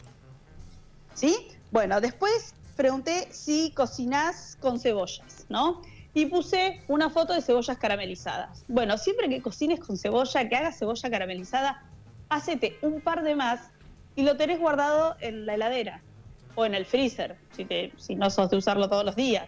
¿Sí? 1.16 1.48
Bueno, 1.72 2.00
después 2.02 2.54
pregunté 2.76 3.28
si 3.32 3.72
cocinás 3.72 4.56
con 4.60 4.80
cebollas, 4.80 5.46
¿no? 5.50 5.82
Y 6.14 6.28
puse 6.28 6.82
una 6.88 7.10
foto 7.10 7.34
de 7.34 7.42
cebollas 7.42 7.78
caramelizadas. 7.78 8.64
Bueno, 8.68 8.98
siempre 8.98 9.28
que 9.28 9.42
cocines 9.42 9.80
con 9.80 9.98
cebolla, 9.98 10.48
que 10.48 10.56
hagas 10.56 10.78
cebolla 10.78 11.10
caramelizada, 11.10 11.84
hacete 12.30 12.78
un 12.82 13.02
par 13.02 13.24
de 13.24 13.36
más 13.36 13.60
y 14.16 14.24
lo 14.24 14.38
tenés 14.38 14.60
guardado 14.60 15.16
en 15.20 15.46
la 15.46 15.56
heladera 15.56 16.02
o 16.60 16.66
en 16.66 16.76
el 16.76 16.86
freezer, 16.86 17.38
si, 17.56 17.66
te, 17.66 17.92
si 17.98 18.16
no 18.16 18.30
sos 18.30 18.50
de 18.50 18.58
usarlo 18.58 18.90
todos 18.90 19.06
los 19.06 19.16
días. 19.16 19.48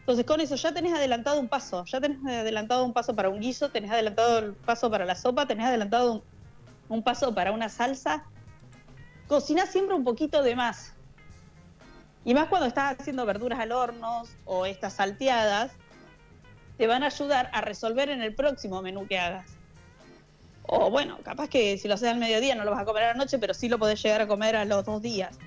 Entonces 0.00 0.24
con 0.24 0.40
eso 0.40 0.54
ya 0.56 0.72
tenés 0.72 0.94
adelantado 0.94 1.40
un 1.40 1.48
paso, 1.48 1.84
ya 1.84 2.00
tenés 2.00 2.24
adelantado 2.24 2.84
un 2.84 2.92
paso 2.92 3.14
para 3.14 3.28
un 3.28 3.40
guiso, 3.40 3.70
tenés 3.70 3.90
adelantado 3.90 4.38
el 4.38 4.52
paso 4.54 4.90
para 4.90 5.04
la 5.04 5.14
sopa, 5.14 5.46
tenés 5.46 5.66
adelantado 5.66 6.12
un, 6.12 6.22
un 6.88 7.02
paso 7.02 7.34
para 7.34 7.52
una 7.52 7.68
salsa. 7.68 8.24
Cocinás 9.26 9.70
siempre 9.70 9.94
un 9.94 10.04
poquito 10.04 10.42
de 10.42 10.54
más. 10.54 10.92
Y 12.24 12.34
más 12.34 12.48
cuando 12.48 12.66
estás 12.66 12.98
haciendo 12.98 13.26
verduras 13.26 13.58
al 13.58 13.72
horno 13.72 14.22
o 14.44 14.66
estas 14.66 14.94
salteadas, 14.94 15.72
te 16.78 16.86
van 16.86 17.02
a 17.02 17.06
ayudar 17.06 17.50
a 17.52 17.60
resolver 17.60 18.08
en 18.08 18.22
el 18.22 18.34
próximo 18.34 18.82
menú 18.82 19.06
que 19.06 19.18
hagas. 19.18 19.56
O 20.62 20.90
bueno, 20.90 21.18
capaz 21.22 21.48
que 21.48 21.78
si 21.78 21.88
lo 21.88 21.94
haces 21.94 22.08
al 22.08 22.18
mediodía 22.18 22.54
no 22.54 22.64
lo 22.64 22.70
vas 22.72 22.80
a 22.80 22.84
comer 22.84 23.04
a 23.04 23.06
la 23.08 23.14
noche, 23.14 23.38
pero 23.38 23.54
sí 23.54 23.68
lo 23.68 23.78
podés 23.78 24.02
llegar 24.02 24.20
a 24.20 24.26
comer 24.26 24.56
a 24.56 24.64
los 24.64 24.84
dos 24.84 25.00
días. 25.00 25.38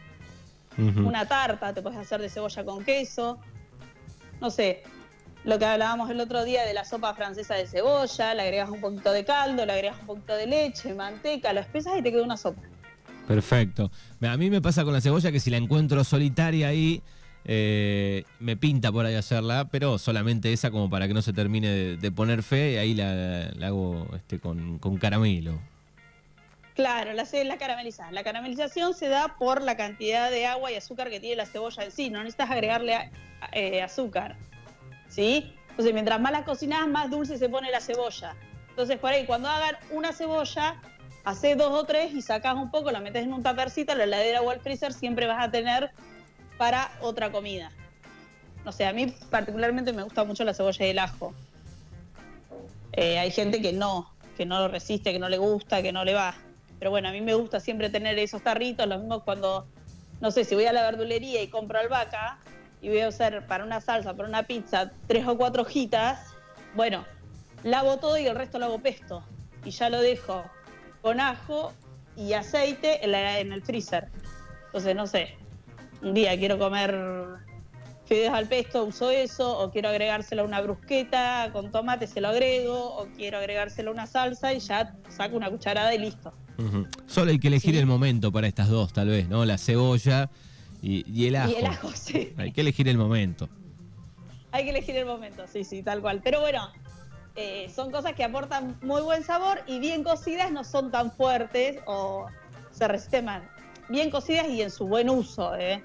Una 0.79 1.27
tarta 1.27 1.74
te 1.74 1.81
puedes 1.81 2.00
hacer 2.00 2.21
de 2.21 2.29
cebolla 2.29 2.63
con 2.63 2.83
queso. 2.83 3.39
No 4.41 4.50
sé. 4.50 4.83
lo 5.43 5.57
que 5.57 5.65
hablábamos 5.65 6.09
el 6.09 6.19
otro 6.19 6.43
día 6.43 6.63
de 6.63 6.74
la 6.74 6.86
sopa 6.86 7.13
francesa 7.13 7.55
de 7.55 7.67
cebolla, 7.67 8.33
le 8.33 8.41
agregas 8.41 8.69
un 8.69 8.81
poquito 8.81 9.12
de 9.12 9.25
caldo, 9.25 9.65
le 9.65 9.74
agregas 9.74 9.98
un 10.01 10.07
poquito 10.07 10.36
de 10.36 10.48
leche, 10.48 10.93
manteca, 10.93 11.53
lo 11.53 11.59
espesas 11.59 11.98
y 11.98 12.01
te 12.01 12.12
queda 12.12 12.24
una 12.24 12.38
sopa. 12.38 12.62
Perfecto. 13.27 13.91
A 14.21 14.38
mí 14.38 14.50
me 14.50 14.62
pasa 14.62 14.83
con 14.83 14.93
la 14.93 15.01
cebolla 15.01 15.31
que 15.31 15.39
si 15.39 15.50
la 15.50 15.57
encuentro 15.57 16.03
solitaria 16.03 16.69
ahí, 16.69 17.03
eh, 17.45 18.24
me 18.39 18.57
pinta 18.57 18.91
por 18.91 19.05
ahí 19.05 19.15
hacerla, 19.15 19.69
pero 19.71 19.98
solamente 19.98 20.51
esa 20.51 20.71
como 20.71 20.89
para 20.89 21.07
que 21.07 21.13
no 21.13 21.21
se 21.21 21.33
termine 21.33 21.98
de, 21.98 22.12
poner 22.12 22.43
fe, 22.43 22.74
y 22.74 22.77
ahí 22.77 22.93
la, 22.95 23.51
hago 23.62 24.07
este, 24.15 24.39
con, 24.39 24.79
caramelo. 25.00 25.59
Claro, 26.79 27.12
la, 27.12 27.27
la 27.43 27.57
caramelizada. 27.57 28.09
La 28.13 28.24
caramelización 28.24 28.93
se 28.93 29.09
da 29.09 29.36
por 29.38 29.62
la 29.62 29.75
cantidad 29.75 30.31
de 30.31 30.45
agua 30.45 30.71
y 30.71 30.75
azúcar 30.75 31.09
que 31.09 31.19
tiene 31.19 31.36
la 31.36 31.45
cebolla 31.45 31.83
en 31.83 31.91
sí. 31.91 32.09
No 32.09 32.19
necesitas 32.19 32.50
agregarle 32.50 33.12
eh, 33.51 33.81
azúcar. 33.81 34.38
¿Sí? 35.09 35.53
Entonces, 35.71 35.93
mientras 35.93 36.21
más 36.21 36.31
la 36.31 36.45
cocinas, 36.45 36.88
más 36.88 37.09
dulce 37.12 37.38
se 37.38 37.50
pone 37.50 37.69
la 37.69 37.81
cebolla. 37.81 38.33
Entonces, 38.69 38.98
por 38.98 39.12
ahí, 39.12 39.25
cuando 39.25 39.50
hagan 39.50 39.75
una 39.91 40.13
cebolla, 40.13 40.81
haces 41.25 41.57
dos 41.57 41.69
o 41.74 41.83
tres 41.83 42.13
y 42.13 42.21
sacas 42.21 42.55
un 42.55 42.71
poco, 42.71 42.91
la 42.91 43.01
metes 43.01 43.25
en 43.25 43.33
un 43.33 43.43
tapercito, 43.43 43.93
la 43.93 44.05
heladera 44.05 44.41
o 44.41 44.50
el 44.53 44.62
freezer, 44.62 44.93
siempre 44.93 45.27
vas 45.27 45.45
a 45.45 45.51
tener 45.51 45.91
para 46.57 46.91
otra 47.01 47.29
comida. 47.29 47.74
No 48.63 48.71
sé, 48.71 48.86
a 48.86 48.93
mí 48.93 49.13
particularmente 49.29 49.91
me 49.91 50.03
gusta 50.03 50.24
mucho 50.24 50.45
la 50.45 50.53
cebolla 50.53 50.86
y 50.86 50.89
el 50.91 51.00
ajo. 51.00 51.33
Eh, 52.93 53.19
hay 53.19 53.31
gente 53.31 53.62
que 53.62 53.74
no, 53.74 54.09
que 54.38 54.45
no 54.45 54.59
lo 54.59 54.69
resiste, 54.69 55.12
que 55.12 55.19
no 55.19 55.27
le 55.27 55.39
gusta, 55.39 55.81
que 55.81 55.91
no 55.91 56.05
le 56.05 56.13
va. 56.13 56.36
Pero 56.79 56.91
bueno, 56.91 57.09
a 57.09 57.12
mí 57.12 57.21
me 57.21 57.33
gusta 57.33 57.59
siempre 57.59 57.89
tener 57.89 58.17
esos 58.17 58.41
tarritos, 58.41 58.88
lo 58.88 58.98
mismo 58.98 59.24
cuando, 59.24 59.67
no 60.21 60.31
sé, 60.31 60.45
si 60.45 60.55
voy 60.55 60.65
a 60.65 60.74
la 60.74 60.81
verdulería 60.83 61.41
y 61.41 61.50
compro 61.50 61.79
albahaca 61.79 62.39
y 62.81 62.88
voy 62.88 63.01
a 63.01 63.09
usar 63.09 63.45
para 63.48 63.65
una 63.65 63.81
salsa, 63.81 64.13
para 64.13 64.27
una 64.27 64.43
pizza, 64.43 64.91
tres 65.07 65.27
o 65.27 65.38
cuatro 65.38 65.63
hojitas, 65.63 66.33
bueno, 66.75 67.05
lavo 67.63 67.98
todo 67.98 68.17
y 68.17 68.25
el 68.25 68.36
resto 68.36 68.59
lo 68.59 68.65
hago 68.65 68.79
pesto. 68.79 69.24
Y 69.65 69.71
ya 69.71 69.89
lo 69.89 70.01
dejo 70.01 70.45
con 71.01 71.19
ajo 71.19 71.74
y 72.15 72.33
aceite 72.33 73.03
en 73.03 73.51
el 73.51 73.62
freezer. 73.62 74.07
Entonces, 74.67 74.95
no 74.95 75.05
sé, 75.05 75.36
un 76.01 76.13
día 76.13 76.38
quiero 76.38 76.57
comer 76.57 76.95
fideos 78.05 78.33
al 78.33 78.48
pesto, 78.48 78.86
uso 78.86 79.12
eso, 79.12 79.59
o 79.59 79.69
quiero 79.69 79.89
agregárselo 79.89 80.41
a 80.41 80.45
una 80.45 80.62
brusqueta 80.62 81.50
con 81.51 81.71
tomate, 81.71 82.07
se 82.07 82.21
lo 82.21 82.29
agrego, 82.29 82.95
o 82.95 83.07
quiero 83.15 83.38
agregárselo 83.38 83.91
a 83.91 83.93
una 83.93 84.07
salsa 84.07 84.53
y 84.53 84.59
ya 84.59 84.95
saco 85.09 85.36
una 85.36 85.50
cucharada 85.50 85.93
y 85.93 86.00
listo. 86.00 86.33
Solo 87.07 87.31
hay 87.31 87.39
que 87.39 87.47
elegir 87.47 87.75
el 87.75 87.85
momento 87.85 88.31
para 88.31 88.47
estas 88.47 88.69
dos, 88.69 88.91
tal 88.93 89.07
vez, 89.07 89.29
¿no? 89.29 89.45
La 89.45 89.57
cebolla 89.57 90.29
y, 90.81 91.27
el 91.27 91.35
ajo. 91.35 91.51
Y 91.51 91.55
el 91.55 91.65
ajo, 91.65 91.91
sí. 91.93 92.33
Hay 92.37 92.51
que 92.51 92.61
elegir 92.61 92.87
el 92.87 92.97
momento. 92.97 93.49
Hay 94.51 94.63
que 94.63 94.71
elegir 94.71 94.95
el 94.95 95.05
momento, 95.05 95.45
sí, 95.51 95.63
sí, 95.63 95.83
tal 95.83 96.01
cual. 96.01 96.21
Pero 96.23 96.41
bueno, 96.41 96.69
eh, 97.35 97.71
son 97.73 97.91
cosas 97.91 98.13
que 98.13 98.23
aportan 98.23 98.77
muy 98.81 99.01
buen 99.01 99.23
sabor 99.23 99.61
y 99.67 99.79
bien 99.79 100.03
cocidas 100.03 100.51
no 100.51 100.63
son 100.63 100.91
tan 100.91 101.11
fuertes 101.11 101.77
o 101.85 102.27
se 102.71 102.87
resisten 102.87 103.25
más 103.25 103.43
bien 103.89 104.09
cocidas 104.09 104.47
y 104.47 104.61
en 104.61 104.71
su 104.71 104.87
buen 104.87 105.09
uso, 105.09 105.55
¿eh? 105.55 105.83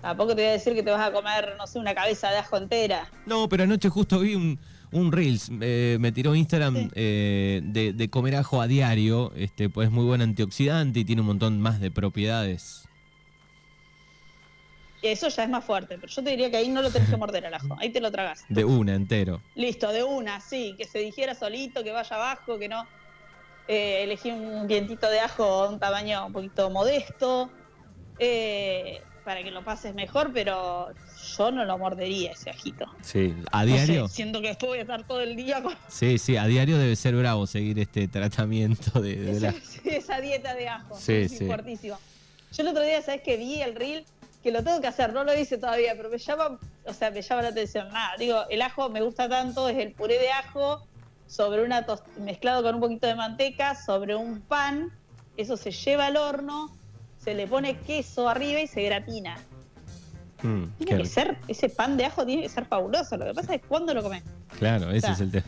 Tampoco 0.00 0.34
te 0.34 0.42
voy 0.42 0.50
a 0.50 0.52
decir 0.52 0.74
que 0.74 0.82
te 0.82 0.90
vas 0.90 1.06
a 1.06 1.12
comer, 1.12 1.54
no 1.58 1.66
sé, 1.66 1.78
una 1.78 1.94
cabeza 1.94 2.30
de 2.30 2.38
ajo 2.38 2.56
entera. 2.56 3.10
No, 3.26 3.48
pero 3.48 3.64
anoche 3.64 3.88
justo 3.88 4.20
vi 4.20 4.34
un, 4.34 4.58
un 4.92 5.12
Reels, 5.12 5.50
eh, 5.60 5.98
me 6.00 6.12
tiró 6.12 6.34
Instagram 6.34 6.90
eh, 6.94 7.60
de, 7.62 8.10
comer 8.10 8.36
ajo 8.36 8.62
a 8.62 8.66
diario, 8.66 9.32
este, 9.36 9.68
pues 9.68 9.88
es 9.88 9.92
muy 9.92 10.04
buen 10.04 10.22
antioxidante 10.22 11.00
y 11.00 11.04
tiene 11.04 11.22
un 11.22 11.28
montón 11.28 11.60
más 11.60 11.80
de 11.80 11.90
propiedades. 11.90 12.88
Eso 15.00 15.28
ya 15.28 15.44
es 15.44 15.50
más 15.50 15.64
fuerte, 15.64 15.96
pero 16.00 16.12
yo 16.12 16.24
te 16.24 16.30
diría 16.30 16.50
que 16.50 16.56
ahí 16.56 16.68
no 16.68 16.82
lo 16.82 16.90
tenés 16.90 17.08
que 17.08 17.16
morder 17.16 17.46
al 17.46 17.54
ajo, 17.54 17.76
ahí 17.78 17.90
te 17.90 18.00
lo 18.00 18.10
tragas. 18.10 18.44
De 18.48 18.64
una, 18.64 18.94
entero. 18.94 19.40
Listo, 19.54 19.92
de 19.92 20.02
una, 20.02 20.40
sí, 20.40 20.74
que 20.76 20.86
se 20.86 20.98
digiera 20.98 21.34
solito, 21.34 21.84
que 21.84 21.92
vaya 21.92 22.16
abajo, 22.16 22.58
que 22.58 22.68
no 22.68 22.84
eh, 23.68 24.02
elegí 24.02 24.30
un 24.30 24.66
dientito 24.66 25.08
de 25.08 25.20
ajo 25.20 25.68
de 25.68 25.74
un 25.74 25.78
tamaño 25.78 26.26
un 26.26 26.32
poquito 26.32 26.70
modesto, 26.70 27.50
eh, 28.18 29.02
para 29.28 29.42
que 29.42 29.50
lo 29.50 29.62
pases 29.62 29.94
mejor, 29.94 30.32
pero 30.32 30.88
yo 31.36 31.50
no 31.50 31.66
lo 31.66 31.76
mordería 31.76 32.32
ese 32.32 32.48
ajito. 32.48 32.86
Sí, 33.02 33.36
a 33.52 33.66
diario. 33.66 34.08
siento 34.08 34.40
que 34.40 34.48
después 34.48 34.70
voy 34.70 34.78
a 34.78 34.80
estar 34.80 35.06
todo 35.06 35.20
el 35.20 35.36
día 35.36 35.62
con... 35.62 35.74
Sí, 35.86 36.16
sí, 36.16 36.38
a 36.38 36.46
diario 36.46 36.78
debe 36.78 36.96
ser 36.96 37.14
bravo 37.14 37.46
seguir 37.46 37.78
este 37.78 38.08
tratamiento 38.08 39.02
de, 39.02 39.52
esa 39.84 40.20
dieta 40.22 40.54
de 40.54 40.68
ajo. 40.68 40.96
Sí, 40.98 41.28
sí. 41.28 41.44
Fuertísimo. 41.44 41.98
Yo 42.52 42.62
el 42.62 42.68
otro 42.68 42.82
día, 42.82 43.02
¿sabes 43.02 43.20
que 43.20 43.36
Vi 43.36 43.60
el 43.60 43.74
reel 43.74 44.06
que 44.42 44.50
lo 44.50 44.64
tengo 44.64 44.80
que 44.80 44.86
hacer, 44.86 45.12
no 45.12 45.24
lo 45.24 45.38
hice 45.38 45.58
todavía, 45.58 45.92
pero 45.94 46.08
me 46.08 46.16
llama, 46.16 46.58
o 46.86 46.94
sea, 46.94 47.10
me 47.10 47.20
llama 47.20 47.42
la 47.42 47.48
atención. 47.48 47.92
Nada, 47.92 48.12
digo, 48.18 48.44
el 48.48 48.62
ajo 48.62 48.88
me 48.88 49.02
gusta 49.02 49.28
tanto, 49.28 49.68
es 49.68 49.76
el 49.76 49.92
puré 49.92 50.18
de 50.18 50.30
ajo 50.30 50.86
sobre 51.26 51.62
una 51.64 51.84
mezclado 52.16 52.62
con 52.62 52.76
un 52.76 52.80
poquito 52.80 53.06
de 53.06 53.14
manteca, 53.14 53.74
sobre 53.74 54.16
un 54.16 54.40
pan, 54.40 54.90
eso 55.36 55.58
se 55.58 55.70
lleva 55.70 56.06
al 56.06 56.16
horno, 56.16 56.77
se 57.28 57.34
le 57.34 57.46
pone 57.46 57.76
queso 57.80 58.26
arriba 58.26 58.58
y 58.58 58.66
se 58.66 58.82
gratina. 58.84 59.36
Mm, 60.42 60.64
tiene 60.78 61.02
que 61.02 61.06
ser, 61.06 61.36
ese 61.46 61.68
pan 61.68 61.98
de 61.98 62.06
ajo 62.06 62.24
tiene 62.24 62.40
que 62.40 62.48
ser 62.48 62.64
fabuloso. 62.64 63.18
Lo 63.18 63.26
que 63.26 63.34
pasa 63.34 63.54
es 63.54 63.60
cuándo 63.68 63.92
lo 63.92 64.02
comes. 64.02 64.22
Claro, 64.58 64.90
ese 64.90 65.10
es 65.10 65.20
el 65.20 65.30
tema. 65.30 65.44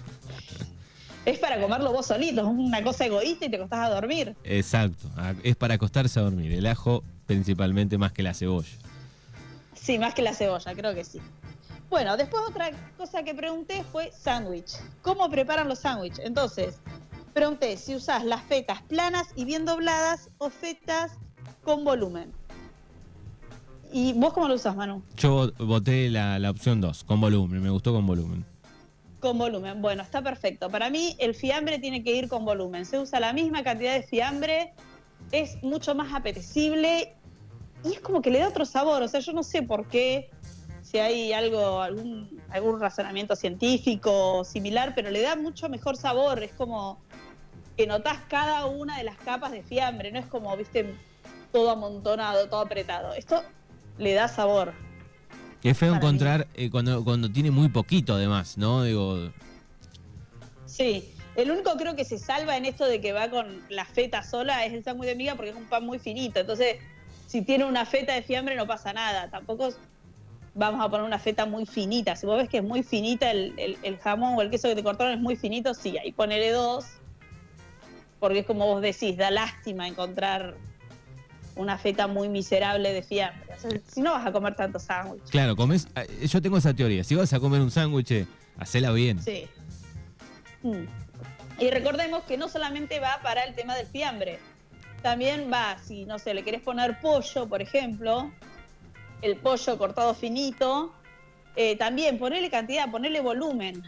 Es 1.24 1.38
para 1.38 1.58
comerlo 1.58 1.90
vos 1.90 2.04
solito, 2.04 2.42
es 2.42 2.46
una 2.46 2.82
cosa 2.82 3.06
egoísta 3.06 3.46
y 3.46 3.50
te 3.50 3.58
costás 3.58 3.78
a 3.78 3.94
dormir. 3.94 4.36
Exacto, 4.44 5.08
es 5.42 5.56
para 5.56 5.74
acostarse 5.74 6.20
a 6.20 6.22
dormir. 6.22 6.52
El 6.52 6.66
ajo 6.66 7.02
principalmente 7.24 7.96
más 7.96 8.12
que 8.12 8.22
la 8.22 8.34
cebolla. 8.34 8.68
Sí, 9.74 9.98
más 9.98 10.12
que 10.12 10.20
la 10.20 10.34
cebolla, 10.34 10.74
creo 10.74 10.94
que 10.94 11.04
sí. 11.04 11.18
Bueno, 11.88 12.18
después 12.18 12.42
otra 12.46 12.72
cosa 12.98 13.22
que 13.22 13.34
pregunté 13.34 13.84
fue 13.90 14.12
sándwich. 14.12 14.72
¿Cómo 15.00 15.30
preparan 15.30 15.66
los 15.66 15.78
sándwiches? 15.78 16.26
Entonces, 16.26 16.78
pregunté 17.32 17.78
si 17.78 17.94
usás 17.94 18.24
las 18.24 18.42
fetas 18.42 18.82
planas 18.82 19.28
y 19.34 19.46
bien 19.46 19.64
dobladas 19.64 20.28
o 20.36 20.50
fetas 20.50 21.12
con 21.62 21.84
volumen. 21.84 22.32
¿Y 23.92 24.12
vos 24.12 24.32
cómo 24.32 24.48
lo 24.48 24.54
usás, 24.54 24.76
Manu? 24.76 25.02
Yo 25.16 25.50
voté 25.58 26.10
la, 26.10 26.38
la 26.38 26.50
opción 26.50 26.80
2, 26.80 27.04
con 27.04 27.20
volumen, 27.20 27.60
me 27.62 27.70
gustó 27.70 27.92
con 27.92 28.06
volumen. 28.06 28.44
Con 29.18 29.36
volumen, 29.36 29.82
bueno, 29.82 30.02
está 30.02 30.22
perfecto. 30.22 30.70
Para 30.70 30.90
mí 30.90 31.16
el 31.18 31.34
fiambre 31.34 31.78
tiene 31.78 32.02
que 32.02 32.14
ir 32.14 32.28
con 32.28 32.44
volumen. 32.44 32.86
Se 32.86 32.98
usa 32.98 33.20
la 33.20 33.32
misma 33.32 33.62
cantidad 33.62 33.94
de 33.94 34.02
fiambre, 34.02 34.72
es 35.32 35.62
mucho 35.62 35.94
más 35.94 36.14
apetecible 36.14 37.14
y 37.84 37.92
es 37.92 38.00
como 38.00 38.22
que 38.22 38.30
le 38.30 38.38
da 38.38 38.48
otro 38.48 38.64
sabor. 38.64 39.02
O 39.02 39.08
sea, 39.08 39.20
yo 39.20 39.32
no 39.32 39.42
sé 39.42 39.62
por 39.62 39.86
qué 39.88 40.30
si 40.82 40.98
hay 40.98 41.32
algo, 41.32 41.82
algún, 41.82 42.40
algún 42.50 42.80
razonamiento 42.80 43.36
científico 43.36 44.44
similar, 44.44 44.92
pero 44.94 45.10
le 45.10 45.20
da 45.20 45.36
mucho 45.36 45.68
mejor 45.68 45.96
sabor. 45.96 46.42
Es 46.42 46.52
como 46.52 47.00
que 47.76 47.86
notas 47.86 48.18
cada 48.28 48.66
una 48.66 48.98
de 48.98 49.04
las 49.04 49.16
capas 49.18 49.52
de 49.52 49.62
fiambre, 49.62 50.10
no 50.12 50.18
es 50.18 50.26
como, 50.26 50.54
viste, 50.56 50.94
todo 51.52 51.70
amontonado, 51.70 52.48
todo 52.48 52.60
apretado. 52.60 53.14
Esto 53.14 53.42
le 53.98 54.14
da 54.14 54.28
sabor. 54.28 54.72
Es 55.62 55.76
feo 55.76 55.94
encontrar 55.94 56.46
eh, 56.54 56.70
cuando, 56.70 57.04
cuando 57.04 57.30
tiene 57.30 57.50
muy 57.50 57.68
poquito, 57.68 58.14
además, 58.14 58.56
¿no? 58.56 58.84
Digo. 58.84 59.30
Sí. 60.66 61.12
El 61.36 61.50
único 61.50 61.76
creo 61.76 61.94
que 61.94 62.04
se 62.04 62.18
salva 62.18 62.56
en 62.56 62.64
esto 62.64 62.86
de 62.86 63.00
que 63.00 63.12
va 63.12 63.30
con 63.30 63.62
la 63.68 63.84
feta 63.84 64.22
sola 64.22 64.64
es 64.64 64.72
el 64.72 64.82
sándwich 64.82 65.10
de 65.10 65.14
miga 65.14 65.36
porque 65.36 65.50
es 65.50 65.56
un 65.56 65.66
pan 65.66 65.84
muy 65.84 65.98
finito. 65.98 66.40
Entonces, 66.40 66.76
si 67.26 67.42
tiene 67.42 67.64
una 67.64 67.86
feta 67.86 68.14
de 68.14 68.22
fiambre 68.22 68.56
no 68.56 68.66
pasa 68.66 68.92
nada. 68.92 69.30
Tampoco 69.30 69.72
vamos 70.54 70.84
a 70.84 70.90
poner 70.90 71.06
una 71.06 71.18
feta 71.18 71.46
muy 71.46 71.66
finita. 71.66 72.16
Si 72.16 72.26
vos 72.26 72.38
ves 72.38 72.48
que 72.48 72.58
es 72.58 72.64
muy 72.64 72.82
finita 72.82 73.30
el, 73.30 73.98
jamón 74.02 74.34
o 74.36 74.42
el 74.42 74.50
queso 74.50 74.68
que 74.68 74.74
te 74.74 74.82
cortaron 74.82 75.14
es 75.14 75.20
muy 75.20 75.36
finito, 75.36 75.72
sí, 75.74 75.96
ahí 75.98 76.12
ponele 76.12 76.50
dos. 76.50 76.86
Porque 78.18 78.40
es 78.40 78.46
como 78.46 78.66
vos 78.66 78.82
decís, 78.82 79.16
da 79.16 79.30
lástima 79.30 79.86
encontrar 79.86 80.56
una 81.60 81.76
feta 81.76 82.06
muy 82.06 82.28
miserable 82.28 82.92
de 82.92 83.02
fiambre. 83.02 83.46
si 83.86 84.00
no 84.00 84.12
vas 84.12 84.26
a 84.26 84.32
comer 84.32 84.54
tanto 84.54 84.78
sándwich. 84.78 85.24
Claro, 85.30 85.54
comes, 85.54 85.88
eh, 85.94 86.26
yo 86.26 86.40
tengo 86.40 86.56
esa 86.56 86.72
teoría. 86.72 87.04
Si 87.04 87.14
vas 87.14 87.32
a 87.34 87.38
comer 87.38 87.60
un 87.60 87.70
sándwich, 87.70 88.10
eh, 88.12 88.26
hacela 88.58 88.90
bien. 88.92 89.20
Sí. 89.22 89.46
Mm. 90.62 90.86
Y 91.58 91.70
recordemos 91.70 92.24
que 92.24 92.38
no 92.38 92.48
solamente 92.48 92.98
va 92.98 93.20
para 93.22 93.44
el 93.44 93.54
tema 93.54 93.76
del 93.76 93.86
fiambre. 93.86 94.38
También 95.02 95.50
va, 95.52 95.76
si 95.78 96.06
no 96.06 96.18
sé, 96.18 96.32
le 96.32 96.42
querés 96.42 96.62
poner 96.62 96.98
pollo, 97.00 97.46
por 97.46 97.60
ejemplo, 97.60 98.32
el 99.20 99.36
pollo 99.36 99.76
cortado 99.76 100.14
finito, 100.14 100.94
eh, 101.56 101.76
también 101.76 102.18
ponerle 102.18 102.50
cantidad, 102.50 102.90
ponerle 102.90 103.20
volumen, 103.20 103.82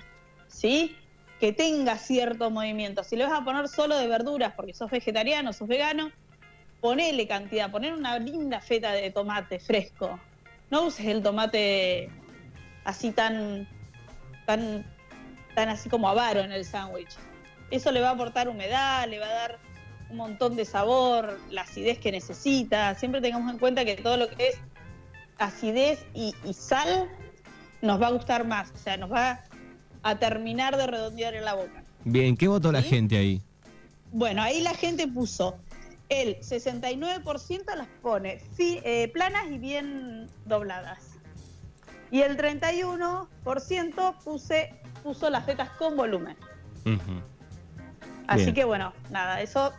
¿sí? 0.49 0.95
Que 1.41 1.53
tenga 1.53 1.97
cierto 1.97 2.51
movimiento. 2.51 3.03
Si 3.03 3.17
le 3.17 3.25
vas 3.25 3.41
a 3.41 3.45
poner 3.45 3.69
solo 3.69 3.97
de 3.97 4.07
verduras 4.09 4.53
porque 4.55 4.75
sos 4.75 4.91
vegetariano, 4.91 5.55
sos 5.55 5.69
vegano, 5.69 6.13
ponele 6.83 7.29
cantidad, 7.29 7.71
poner 7.71 7.95
una 7.95 8.19
linda 8.19 8.61
feta 8.61 8.93
de 8.93 9.11
tomate 9.11 9.61
fresco. 9.61 10.19
No 10.71 10.83
uses 10.83 11.07
el 11.07 11.23
tomate 11.23 12.11
así 12.85 13.13
tan, 13.13 13.69
tan, 14.47 14.85
tan 15.55 15.69
así 15.69 15.89
como 15.89 16.09
avaro 16.09 16.41
en 16.41 16.51
el 16.51 16.65
sándwich. 16.65 17.17
Eso 17.71 17.93
le 17.93 18.01
va 18.01 18.11
a 18.11 18.13
aportar 18.13 18.49
humedad, 18.49 19.09
le 19.09 19.21
va 19.21 19.27
a 19.27 19.33
dar 19.33 19.59
un 20.11 20.17
montón 20.17 20.57
de 20.57 20.65
sabor, 20.65 21.39
la 21.51 21.63
acidez 21.63 21.99
que 22.01 22.11
necesita. 22.11 22.95
Siempre 22.97 23.21
tengamos 23.21 23.51
en 23.53 23.59
cuenta 23.59 23.85
que 23.85 23.95
todo 23.95 24.17
lo 24.17 24.29
que 24.29 24.49
es 24.49 24.59
acidez 25.39 26.05
y, 26.15 26.35
sal 26.53 27.09
nos 27.81 28.03
va 28.03 28.09
a 28.09 28.11
gustar 28.11 28.45
más, 28.45 28.71
o 28.73 28.79
sea, 28.79 28.97
nos 28.97 29.11
va 29.11 29.41
a 30.03 30.19
terminar 30.19 30.77
de 30.77 30.87
redondear 30.87 31.35
en 31.35 31.45
la 31.45 31.55
boca. 31.55 31.85
Bien, 32.05 32.37
¿qué 32.37 32.49
votó 32.49 32.73
la 32.73 32.83
gente 32.83 33.17
ahí? 33.17 33.41
Bueno, 34.13 34.43
ahí 34.43 34.61
la 34.61 34.75
gente 34.75 35.07
puso, 35.07 35.57
el 36.13 36.37
69% 36.41 37.75
las 37.75 37.89
pone 38.03 38.39
fi- 38.55 38.81
eh, 38.85 39.11
planas 39.13 39.47
y 39.51 39.59
bien 39.59 40.29
dobladas. 40.45 41.09
Y 42.11 42.21
el 42.23 42.37
31% 42.37 44.19
puse, 44.23 44.75
puso 45.03 45.31
las 45.31 45.47
fetas 45.47 45.71
con 45.71 45.97
volumen. 45.97 46.37
Así 48.27 48.45
Bien. 48.45 48.55
que 48.55 48.65
bueno, 48.65 48.93
nada, 49.11 49.41
eso 49.41 49.73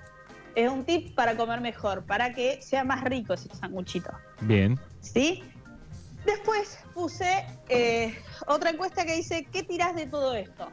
es 0.55 0.69
un 0.69 0.83
tip 0.85 1.15
para 1.15 1.35
comer 1.37 1.61
mejor, 1.61 2.05
para 2.05 2.33
que 2.33 2.61
sea 2.61 2.83
más 2.83 3.03
rico 3.03 3.33
ese 3.33 3.49
sanguchito. 3.55 4.11
Bien. 4.41 4.79
¿Sí? 5.01 5.43
Después 6.25 6.79
puse 6.93 7.45
eh, 7.69 8.17
otra 8.47 8.69
encuesta 8.71 9.05
que 9.05 9.15
dice, 9.15 9.45
¿qué 9.51 9.63
tirás 9.63 9.95
de 9.95 10.05
todo 10.07 10.33
esto? 10.35 10.69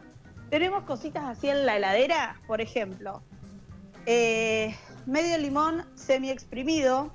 Tenemos 0.48 0.84
cositas 0.84 1.24
así 1.24 1.48
en 1.48 1.66
la 1.66 1.76
heladera, 1.76 2.40
por 2.46 2.60
ejemplo, 2.60 3.22
eh, 4.06 4.74
medio 5.06 5.38
limón 5.38 5.86
semi 5.94 6.30
exprimido, 6.30 7.12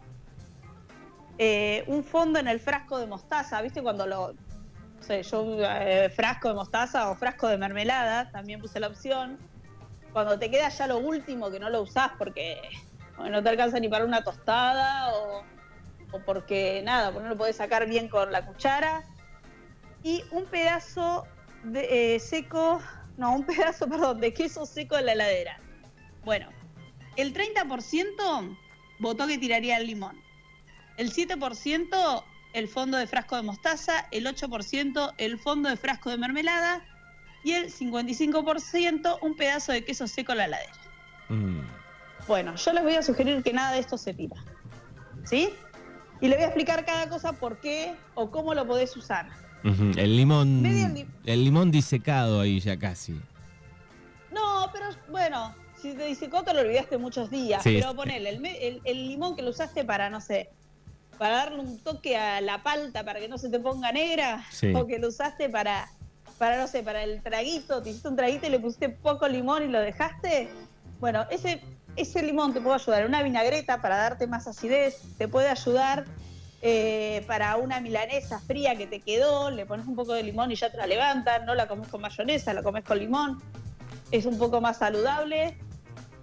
eh, 1.37 1.83
un 1.87 2.03
fondo 2.03 2.39
en 2.39 2.47
el 2.47 2.59
frasco 2.59 2.97
de 2.97 3.07
mostaza, 3.07 3.61
¿viste? 3.61 3.81
Cuando 3.81 4.07
lo, 4.07 4.33
no 4.33 5.03
sé, 5.03 5.23
yo 5.23 5.45
eh, 5.59 6.09
frasco 6.09 6.49
de 6.49 6.55
mostaza 6.55 7.09
o 7.09 7.15
frasco 7.15 7.47
de 7.47 7.57
mermelada, 7.57 8.31
también 8.31 8.61
puse 8.61 8.79
la 8.79 8.87
opción. 8.87 9.37
Cuando 10.13 10.39
te 10.39 10.49
queda 10.49 10.69
ya 10.69 10.87
lo 10.87 10.97
último 10.99 11.51
que 11.51 11.59
no 11.59 11.69
lo 11.69 11.81
usás 11.81 12.11
porque 12.17 12.61
no 13.17 13.43
te 13.43 13.49
alcanza 13.49 13.79
ni 13.79 13.89
para 13.89 14.05
una 14.05 14.23
tostada 14.23 15.13
o, 15.13 15.43
o 16.11 16.19
porque 16.25 16.81
nada, 16.83 17.11
porque 17.11 17.23
no 17.23 17.29
lo 17.31 17.37
podés 17.37 17.57
sacar 17.57 17.85
bien 17.87 18.07
con 18.07 18.31
la 18.31 18.45
cuchara. 18.45 19.03
Y 20.03 20.23
un 20.31 20.45
pedazo 20.45 21.25
de, 21.63 22.15
eh, 22.15 22.19
seco, 22.19 22.79
no, 23.17 23.35
un 23.35 23.43
pedazo, 23.45 23.87
perdón, 23.87 24.21
de 24.21 24.33
queso 24.33 24.65
seco 24.65 24.97
en 24.97 25.07
la 25.07 25.13
heladera. 25.13 25.59
Bueno, 26.23 26.49
el 27.17 27.33
30% 27.33 28.57
votó 28.99 29.27
que 29.27 29.37
tiraría 29.37 29.77
el 29.77 29.87
limón. 29.87 30.21
El 30.97 31.11
7% 31.11 32.23
el 32.53 32.69
fondo 32.69 32.97
de 32.97 33.05
frasco 33.05 33.35
de 33.35 33.41
mostaza, 33.41 34.07
el 34.11 34.25
8% 34.25 35.13
el 35.17 35.37
fondo 35.37 35.69
de 35.69 35.75
frasco 35.75 36.09
de 36.09 36.17
mermelada 36.17 36.81
y 37.43 37.51
el 37.51 37.71
55% 37.71 39.19
un 39.21 39.35
pedazo 39.35 39.73
de 39.73 39.83
queso 39.83 40.07
seco 40.07 40.31
en 40.31 40.37
la 40.37 40.45
heladera. 40.45 40.73
Mm. 41.27 41.59
Bueno, 42.27 42.55
yo 42.55 42.73
les 42.73 42.83
voy 42.83 42.93
a 42.95 43.03
sugerir 43.03 43.43
que 43.43 43.51
nada 43.51 43.73
de 43.73 43.79
esto 43.79 43.97
se 43.97 44.13
tira. 44.13 44.37
¿Sí? 45.25 45.49
Y 46.21 46.27
les 46.27 46.37
voy 46.37 46.45
a 46.45 46.47
explicar 46.47 46.85
cada 46.85 47.09
cosa 47.09 47.33
por 47.33 47.59
qué 47.59 47.93
o 48.13 48.31
cómo 48.31 48.53
lo 48.53 48.65
podés 48.65 48.95
usar. 48.95 49.27
El 49.63 50.15
limón. 50.15 50.63
El 51.25 51.43
limón 51.43 51.71
disecado 51.71 52.39
ahí 52.39 52.59
ya 52.59 52.77
casi. 52.77 53.19
No, 54.31 54.69
pero 54.71 54.89
bueno, 55.09 55.55
si 55.91 55.97
te 55.97 56.05
dice 56.05 56.29
te 56.29 56.53
lo 56.53 56.61
olvidaste 56.61 56.97
muchos 56.97 57.29
días. 57.29 57.63
Sí, 57.63 57.77
pero 57.79 57.95
ponele, 57.95 58.29
el, 58.29 58.45
el- 58.45 58.81
el 58.83 59.07
limón 59.07 59.35
que 59.35 59.41
lo 59.41 59.49
usaste 59.51 59.83
para, 59.83 60.09
no 60.09 60.21
sé, 60.21 60.49
para 61.17 61.37
darle 61.37 61.59
un 61.59 61.79
toque 61.79 62.17
a 62.17 62.41
la 62.41 62.61
palta 62.63 63.03
para 63.03 63.19
que 63.19 63.27
no 63.27 63.37
se 63.37 63.49
te 63.49 63.59
ponga 63.59 63.91
negra. 63.91 64.43
Sí. 64.51 64.73
O 64.75 64.85
que 64.87 64.99
lo 64.99 65.07
usaste 65.09 65.49
para, 65.49 65.87
para, 66.37 66.57
no 66.57 66.67
sé, 66.67 66.83
para 66.83 67.03
el 67.03 67.21
traguito. 67.21 67.81
Te 67.81 67.89
hiciste 67.91 68.07
un 68.09 68.15
traguito 68.15 68.47
y 68.47 68.49
le 68.49 68.59
pusiste 68.59 68.89
poco 68.89 69.27
limón 69.27 69.63
y 69.63 69.67
lo 69.67 69.79
dejaste. 69.79 70.49
Bueno, 70.99 71.25
ese, 71.29 71.61
ese 71.95 72.21
limón 72.21 72.53
te 72.53 72.61
puede 72.61 72.75
ayudar 72.75 73.05
una 73.05 73.21
vinagreta 73.23 73.81
para 73.81 73.97
darte 73.97 74.27
más 74.27 74.47
acidez. 74.47 75.01
Te 75.17 75.27
puede 75.27 75.47
ayudar 75.49 76.05
eh, 76.61 77.23
para 77.27 77.55
una 77.57 77.79
milanesa 77.79 78.39
fría 78.39 78.75
que 78.75 78.87
te 78.87 78.99
quedó. 78.99 79.51
Le 79.51 79.65
pones 79.65 79.87
un 79.87 79.95
poco 79.95 80.13
de 80.13 80.23
limón 80.23 80.51
y 80.51 80.55
ya 80.55 80.69
te 80.69 80.77
la 80.77 80.87
levantan. 80.87 81.45
No 81.45 81.55
la 81.55 81.67
comes 81.67 81.87
con 81.87 82.01
mayonesa, 82.01 82.53
la 82.53 82.63
comes 82.63 82.83
con 82.83 82.99
limón 82.99 83.41
es 84.11 84.25
un 84.27 84.37
poco 84.37 84.61
más 84.61 84.77
saludable 84.77 85.57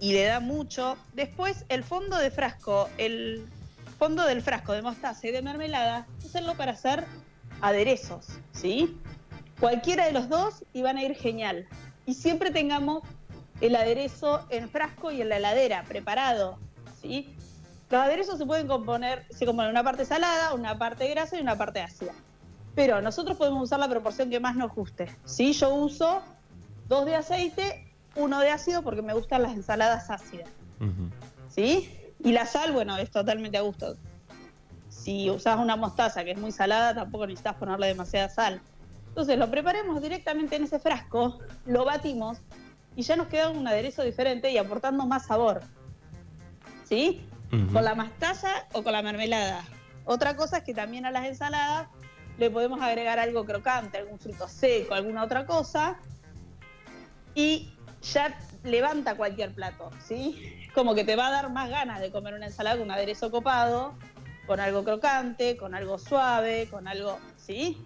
y 0.03 0.11
le 0.11 0.25
da 0.25 0.41
mucho. 0.41 0.97
Después, 1.13 1.63
el 1.69 1.81
fondo 1.81 2.17
de 2.17 2.29
frasco, 2.29 2.89
el 2.97 3.47
fondo 3.97 4.25
del 4.25 4.41
frasco 4.41 4.73
de 4.73 4.81
mostaza 4.81 5.25
y 5.25 5.31
de 5.31 5.41
mermelada, 5.41 6.05
usarlo 6.25 6.55
para 6.55 6.73
hacer 6.73 7.05
aderezos, 7.61 8.27
¿sí? 8.51 8.97
Cualquiera 9.61 10.05
de 10.05 10.11
los 10.11 10.27
dos 10.27 10.65
y 10.73 10.81
van 10.81 10.97
a 10.97 11.03
ir 11.03 11.15
genial. 11.15 11.65
Y 12.05 12.15
siempre 12.15 12.51
tengamos 12.51 13.03
el 13.61 13.77
aderezo 13.77 14.45
en 14.49 14.69
frasco 14.69 15.09
y 15.13 15.21
en 15.21 15.29
la 15.29 15.37
heladera, 15.37 15.85
preparado, 15.87 16.59
¿sí? 17.01 17.33
Los 17.89 18.01
aderezos 18.01 18.37
se 18.37 18.45
pueden 18.45 18.67
componer, 18.67 19.25
se 19.29 19.45
componen 19.45 19.71
una 19.71 19.85
parte 19.85 20.03
salada, 20.03 20.53
una 20.53 20.77
parte 20.77 21.07
grasa 21.07 21.37
y 21.37 21.41
una 21.41 21.57
parte 21.57 21.79
ácida. 21.79 22.11
Pero 22.75 23.01
nosotros 23.01 23.37
podemos 23.37 23.63
usar 23.63 23.79
la 23.79 23.87
proporción 23.87 24.29
que 24.29 24.41
más 24.41 24.57
nos 24.57 24.75
guste. 24.75 25.15
¿sí? 25.23 25.53
Yo 25.53 25.73
uso 25.73 26.21
dos 26.89 27.05
de 27.05 27.15
aceite, 27.15 27.92
uno 28.15 28.39
de 28.39 28.49
ácido 28.49 28.83
porque 28.83 29.01
me 29.01 29.13
gustan 29.13 29.41
las 29.43 29.53
ensaladas 29.53 30.09
ácidas. 30.09 30.49
Ujú. 30.79 31.09
¿Sí? 31.49 31.89
Y 32.19 32.31
la 32.31 32.45
sal, 32.45 32.71
bueno, 32.71 32.97
es 32.97 33.11
totalmente 33.11 33.57
a 33.57 33.61
gusto. 33.61 33.95
Si 34.89 35.29
usás 35.29 35.59
una 35.59 35.75
mostaza 35.75 36.23
que 36.23 36.31
es 36.31 36.37
muy 36.37 36.51
salada, 36.51 36.93
tampoco 36.93 37.25
necesitas 37.25 37.55
ponerle 37.55 37.87
demasiada 37.87 38.29
sal. 38.29 38.61
Entonces 39.09 39.37
lo 39.37 39.49
preparemos 39.51 40.01
directamente 40.01 40.55
en 40.55 40.63
ese 40.63 40.79
frasco, 40.79 41.39
lo 41.65 41.85
batimos 41.85 42.39
y 42.95 43.03
ya 43.03 43.15
nos 43.15 43.27
queda 43.27 43.49
un 43.49 43.67
aderezo 43.67 44.03
diferente 44.03 44.51
y 44.51 44.57
aportando 44.57 45.05
más 45.05 45.25
sabor. 45.25 45.61
¿Sí? 46.85 47.27
Ujú. 47.51 47.71
con 47.71 47.85
la 47.85 47.93
mostaza 47.93 48.49
o 48.73 48.81
con 48.81 48.93
la 48.93 49.03
mermelada. 49.03 49.63
Otra 50.05 50.35
cosa 50.35 50.57
es 50.57 50.63
que 50.63 50.73
también 50.73 51.05
a 51.05 51.11
las 51.11 51.25
ensaladas 51.25 51.87
le 52.39 52.49
podemos 52.49 52.81
agregar 52.81 53.19
algo 53.19 53.45
crocante, 53.45 53.97
algún 53.97 54.17
fruto 54.17 54.47
seco, 54.47 54.95
alguna 54.95 55.23
otra 55.23 55.45
cosa. 55.45 55.97
Y 57.35 57.72
ya 58.03 58.37
levanta 58.63 59.15
cualquier 59.15 59.53
plato, 59.53 59.89
¿sí? 60.05 60.59
Como 60.73 60.95
que 60.95 61.03
te 61.03 61.15
va 61.15 61.27
a 61.27 61.31
dar 61.31 61.49
más 61.51 61.69
ganas 61.69 61.99
de 62.01 62.11
comer 62.11 62.33
una 62.33 62.47
ensalada 62.47 62.75
con 62.77 62.85
un 62.85 62.91
aderezo 62.91 63.31
copado, 63.31 63.93
con 64.45 64.59
algo 64.59 64.83
crocante, 64.83 65.55
con 65.57 65.73
algo 65.75 65.97
suave, 65.97 66.67
con 66.69 66.87
algo, 66.87 67.19
¿sí? 67.37 67.77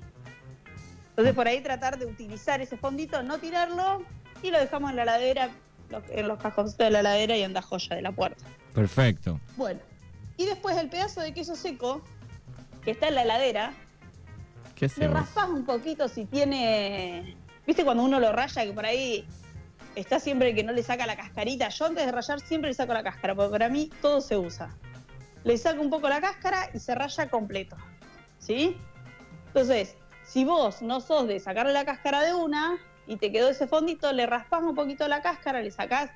Entonces 1.09 1.33
por 1.33 1.47
ahí 1.47 1.61
tratar 1.61 1.97
de 1.97 2.05
utilizar 2.05 2.61
ese 2.61 2.77
fondito, 2.77 3.23
no 3.23 3.37
tirarlo 3.39 4.03
y 4.43 4.51
lo 4.51 4.59
dejamos 4.59 4.91
en 4.91 4.97
la 4.97 5.03
heladera, 5.03 5.49
lo- 5.89 6.03
en 6.09 6.27
los 6.27 6.39
cajoncitos 6.39 6.85
de 6.85 6.91
la 6.91 6.99
heladera 6.99 7.35
y 7.37 7.43
anda 7.43 7.61
joya 7.61 7.95
de 7.95 8.01
la 8.01 8.11
puerta. 8.11 8.43
Perfecto. 8.73 9.39
Bueno, 9.55 9.79
y 10.37 10.45
después 10.45 10.77
el 10.77 10.89
pedazo 10.89 11.21
de 11.21 11.33
queso 11.33 11.55
seco 11.55 12.03
que 12.83 12.91
está 12.91 13.07
en 13.07 13.15
la 13.15 13.23
heladera, 13.23 13.73
¿Qué 14.75 14.89
le 14.97 15.07
raspas 15.07 15.49
un 15.49 15.65
poquito 15.65 16.07
si 16.07 16.25
tiene. 16.25 17.35
¿Viste 17.65 17.83
cuando 17.83 18.03
uno 18.03 18.19
lo 18.19 18.31
raya 18.31 18.63
que 18.63 18.71
por 18.73 18.85
ahí 18.85 19.25
está 19.99 20.19
siempre 20.19 20.53
que 20.53 20.63
no 20.63 20.73
le 20.73 20.83
saca 20.83 21.07
la 21.07 21.15
cascarita? 21.15 21.69
Yo 21.69 21.85
antes 21.85 22.05
de 22.05 22.11
rayar 22.11 22.39
siempre 22.39 22.69
le 22.69 22.75
saco 22.75 22.93
la 22.93 23.03
cáscara, 23.03 23.33
porque 23.33 23.51
para 23.51 23.67
mí 23.67 23.89
todo 24.01 24.21
se 24.21 24.37
usa. 24.37 24.69
Le 25.43 25.57
saco 25.57 25.81
un 25.81 25.89
poco 25.89 26.07
la 26.07 26.21
cáscara 26.21 26.69
y 26.73 26.79
se 26.79 26.93
raya 26.93 27.29
completo. 27.29 27.75
¿Sí? 28.37 28.77
Entonces, 29.47 29.97
si 30.23 30.45
vos 30.45 30.81
no 30.81 31.01
sos 31.01 31.27
de 31.27 31.39
sacarle 31.39 31.73
la 31.73 31.83
cáscara 31.83 32.21
de 32.21 32.33
una 32.33 32.77
y 33.07 33.17
te 33.17 33.31
quedó 33.31 33.49
ese 33.49 33.67
fondito, 33.67 34.13
le 34.13 34.27
raspas 34.27 34.61
un 34.61 34.75
poquito 34.75 35.07
la 35.07 35.21
cáscara, 35.21 35.61
le 35.61 35.71
sacás 35.71 36.11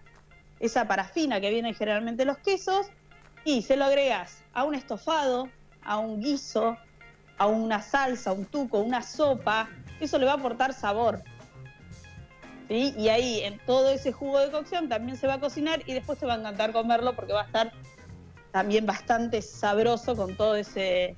esa 0.59 0.87
parafina 0.87 1.41
que 1.41 1.49
viene 1.49 1.73
generalmente 1.73 2.21
en 2.21 2.27
los 2.27 2.37
quesos 2.37 2.87
y 3.45 3.63
se 3.63 3.77
lo 3.77 3.85
agregas 3.85 4.43
a 4.53 4.63
un 4.63 4.75
estofado, 4.75 5.49
a 5.83 5.97
un 5.97 6.21
guiso, 6.21 6.77
a 7.39 7.47
una 7.47 7.81
salsa, 7.81 8.31
un 8.31 8.45
tuco, 8.45 8.79
una 8.79 9.01
sopa, 9.01 9.69
eso 9.99 10.19
le 10.19 10.27
va 10.27 10.33
a 10.33 10.35
aportar 10.35 10.73
sabor. 10.73 11.23
¿Sí? 12.71 12.93
Y 12.97 13.09
ahí 13.09 13.41
en 13.41 13.59
todo 13.65 13.89
ese 13.89 14.13
jugo 14.13 14.39
de 14.39 14.49
cocción 14.49 14.87
también 14.87 15.17
se 15.17 15.27
va 15.27 15.33
a 15.33 15.39
cocinar 15.41 15.83
y 15.87 15.93
después 15.93 16.17
te 16.17 16.25
va 16.25 16.35
a 16.35 16.37
encantar 16.37 16.71
comerlo 16.71 17.13
porque 17.17 17.33
va 17.33 17.41
a 17.41 17.45
estar 17.45 17.73
también 18.53 18.85
bastante 18.85 19.41
sabroso 19.41 20.15
con 20.15 20.37
todo 20.37 20.55
ese, 20.55 21.17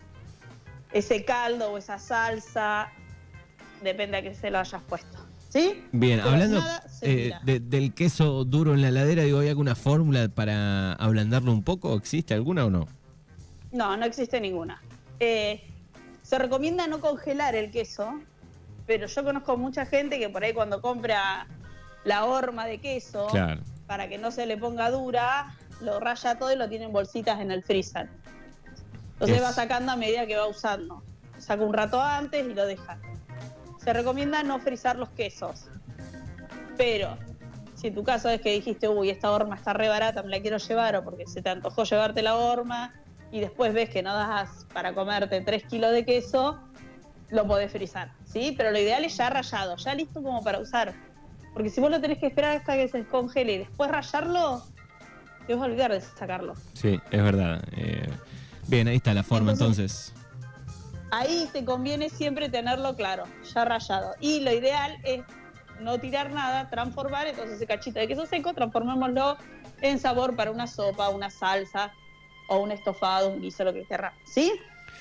ese 0.94 1.24
caldo 1.24 1.72
o 1.72 1.78
esa 1.78 2.00
salsa, 2.00 2.90
depende 3.84 4.18
a 4.18 4.22
qué 4.24 4.34
se 4.34 4.50
lo 4.50 4.58
hayas 4.58 4.82
puesto. 4.82 5.20
¿Sí? 5.50 5.84
Bien, 5.92 6.18
Pero 6.22 6.32
hablando 6.32 6.58
nada 6.60 6.84
eh, 7.04 7.34
de- 7.44 7.60
del 7.60 7.94
queso 7.94 8.46
duro 8.46 8.74
en 8.74 8.82
la 8.82 8.88
heladera, 8.88 9.22
digo, 9.22 9.38
¿hay 9.38 9.50
alguna 9.50 9.76
fórmula 9.76 10.30
para 10.30 10.94
ablandarlo 10.94 11.52
un 11.52 11.62
poco? 11.62 11.94
¿Existe 11.96 12.34
alguna 12.34 12.66
o 12.66 12.72
no? 12.72 12.88
No, 13.72 13.96
no 13.96 14.06
existe 14.06 14.42
ninguna. 14.42 14.82
Eh, 15.20 15.62
se 16.24 16.40
recomienda 16.40 16.88
no 16.88 17.00
congelar 17.00 17.54
el 17.54 17.70
queso, 17.70 18.20
pero 18.86 19.08
yo 19.08 19.24
conozco 19.24 19.58
mucha 19.58 19.86
gente 19.86 20.20
que 20.20 20.30
por 20.30 20.44
ahí 20.44 20.54
cuando 20.54 20.82
compra 20.82 21.48
la 22.04 22.26
horma 22.26 22.66
de 22.66 22.80
queso, 22.80 23.28
Claro. 23.28 23.62
para 23.88 24.08
que 24.10 24.18
no 24.18 24.32
se 24.32 24.46
le 24.46 24.58
ponga 24.58 24.90
dura, 24.92 25.56
lo 25.82 26.00
raya 26.00 26.38
todo 26.38 26.52
y 26.52 26.56
lo 26.56 26.68
tiene 26.70 26.86
en 26.86 26.94
bolsitas 26.94 27.40
en 27.40 27.52
el 27.52 27.64
freezer. 27.64 28.10
Entonces 29.14 29.38
Es- 29.38 29.44
va 29.44 29.52
sacando 29.54 29.92
a 29.92 29.96
medida 29.96 30.26
que 30.26 30.36
va 30.36 30.48
usando. 30.48 31.04
Saca 31.38 31.64
un 31.64 31.74
rato 31.74 32.02
antes 32.02 32.46
y 32.46 32.54
lo 32.54 32.66
deja. 32.66 32.98
Se 33.84 33.92
recomienda 33.94 34.44
no 34.44 34.60
frizar 34.60 34.98
los 34.98 35.10
quesos. 35.10 35.66
Pero 36.78 37.18
si 37.76 37.92
tu 37.92 38.04
caso 38.04 38.30
es 38.30 38.42
que 38.42 38.52
dijiste, 38.54 38.88
uy, 38.88 39.10
esta 39.10 39.32
horma 39.32 39.56
está 39.56 39.74
re 39.74 39.88
barata, 39.90 40.24
me 40.24 40.30
la 40.30 40.42
quiero 40.42 40.58
llevar, 40.58 40.96
o 40.96 41.04
porque 41.04 41.28
se 41.28 41.42
te 41.42 41.50
antojó 41.50 41.84
llevarte 41.84 42.22
la 42.22 42.36
horma, 42.36 42.94
y 43.32 43.40
después 43.40 43.74
ves 43.74 43.90
que 43.90 44.02
no 44.04 44.14
das 44.14 44.66
para 44.74 44.94
comerte 44.94 45.42
3 45.42 45.64
kilos 45.66 45.92
de 45.92 46.06
queso, 46.06 46.62
lo 47.34 47.48
podés 47.48 47.72
frizar, 47.72 48.12
¿sí? 48.26 48.54
Pero 48.56 48.72
lo 48.72 48.80
ideal 48.80 49.04
es 49.04 49.18
ya 49.18 49.30
rayado, 49.30 49.76
ya 49.76 49.96
listo 49.96 50.22
como 50.22 50.44
para 50.44 50.60
usar. 50.60 50.94
Porque 51.54 51.70
si 51.70 51.82
vos 51.82 51.90
lo 51.90 52.00
tenés 52.00 52.20
que 52.20 52.28
esperar 52.28 52.58
hasta 52.58 52.76
que 52.76 52.88
se 52.88 53.00
descongele 53.00 53.54
y 53.54 53.58
después 53.60 53.90
rayarlo, 53.90 54.64
te 55.48 55.56
vas 55.56 55.64
a 55.64 55.66
olvidar 55.66 55.92
de 55.92 56.02
sacarlo. 56.02 56.54
Sí, 56.74 57.00
es 57.12 57.24
verdad. 57.24 57.64
Eh, 57.76 58.08
bien, 58.68 58.88
ahí 58.88 58.98
está 58.98 59.14
la 59.14 59.24
forma 59.24 59.52
entonces, 59.52 60.14
Ahí 61.12 61.48
te 61.54 61.64
conviene 61.64 62.10
siempre 62.10 62.50
tenerlo 62.50 62.96
claro, 62.96 63.26
ya 63.54 63.66
rayado. 63.66 64.16
Y 64.20 64.40
lo 64.40 64.52
ideal 64.52 64.98
es 65.04 65.22
no 65.80 66.00
tirar 66.00 66.32
nada, 66.32 66.70
transformar, 66.72 67.28
entonces 67.28 67.58
ese 67.58 67.68
cachito 67.68 68.00
de 68.00 68.08
queso 68.08 68.26
seco, 68.26 68.54
transformémoslo 68.54 69.38
en 69.82 70.00
sabor 70.00 70.36
para 70.36 70.50
una 70.50 70.66
sopa, 70.66 71.10
una 71.10 71.30
salsa 71.30 71.92
o 72.48 72.58
un 72.60 72.72
estofado, 72.72 73.30
un 73.30 73.42
guiso, 73.42 73.64
lo 73.64 73.74
que 73.74 73.86
querramos, 73.86 74.18
¿sí? 74.26 74.54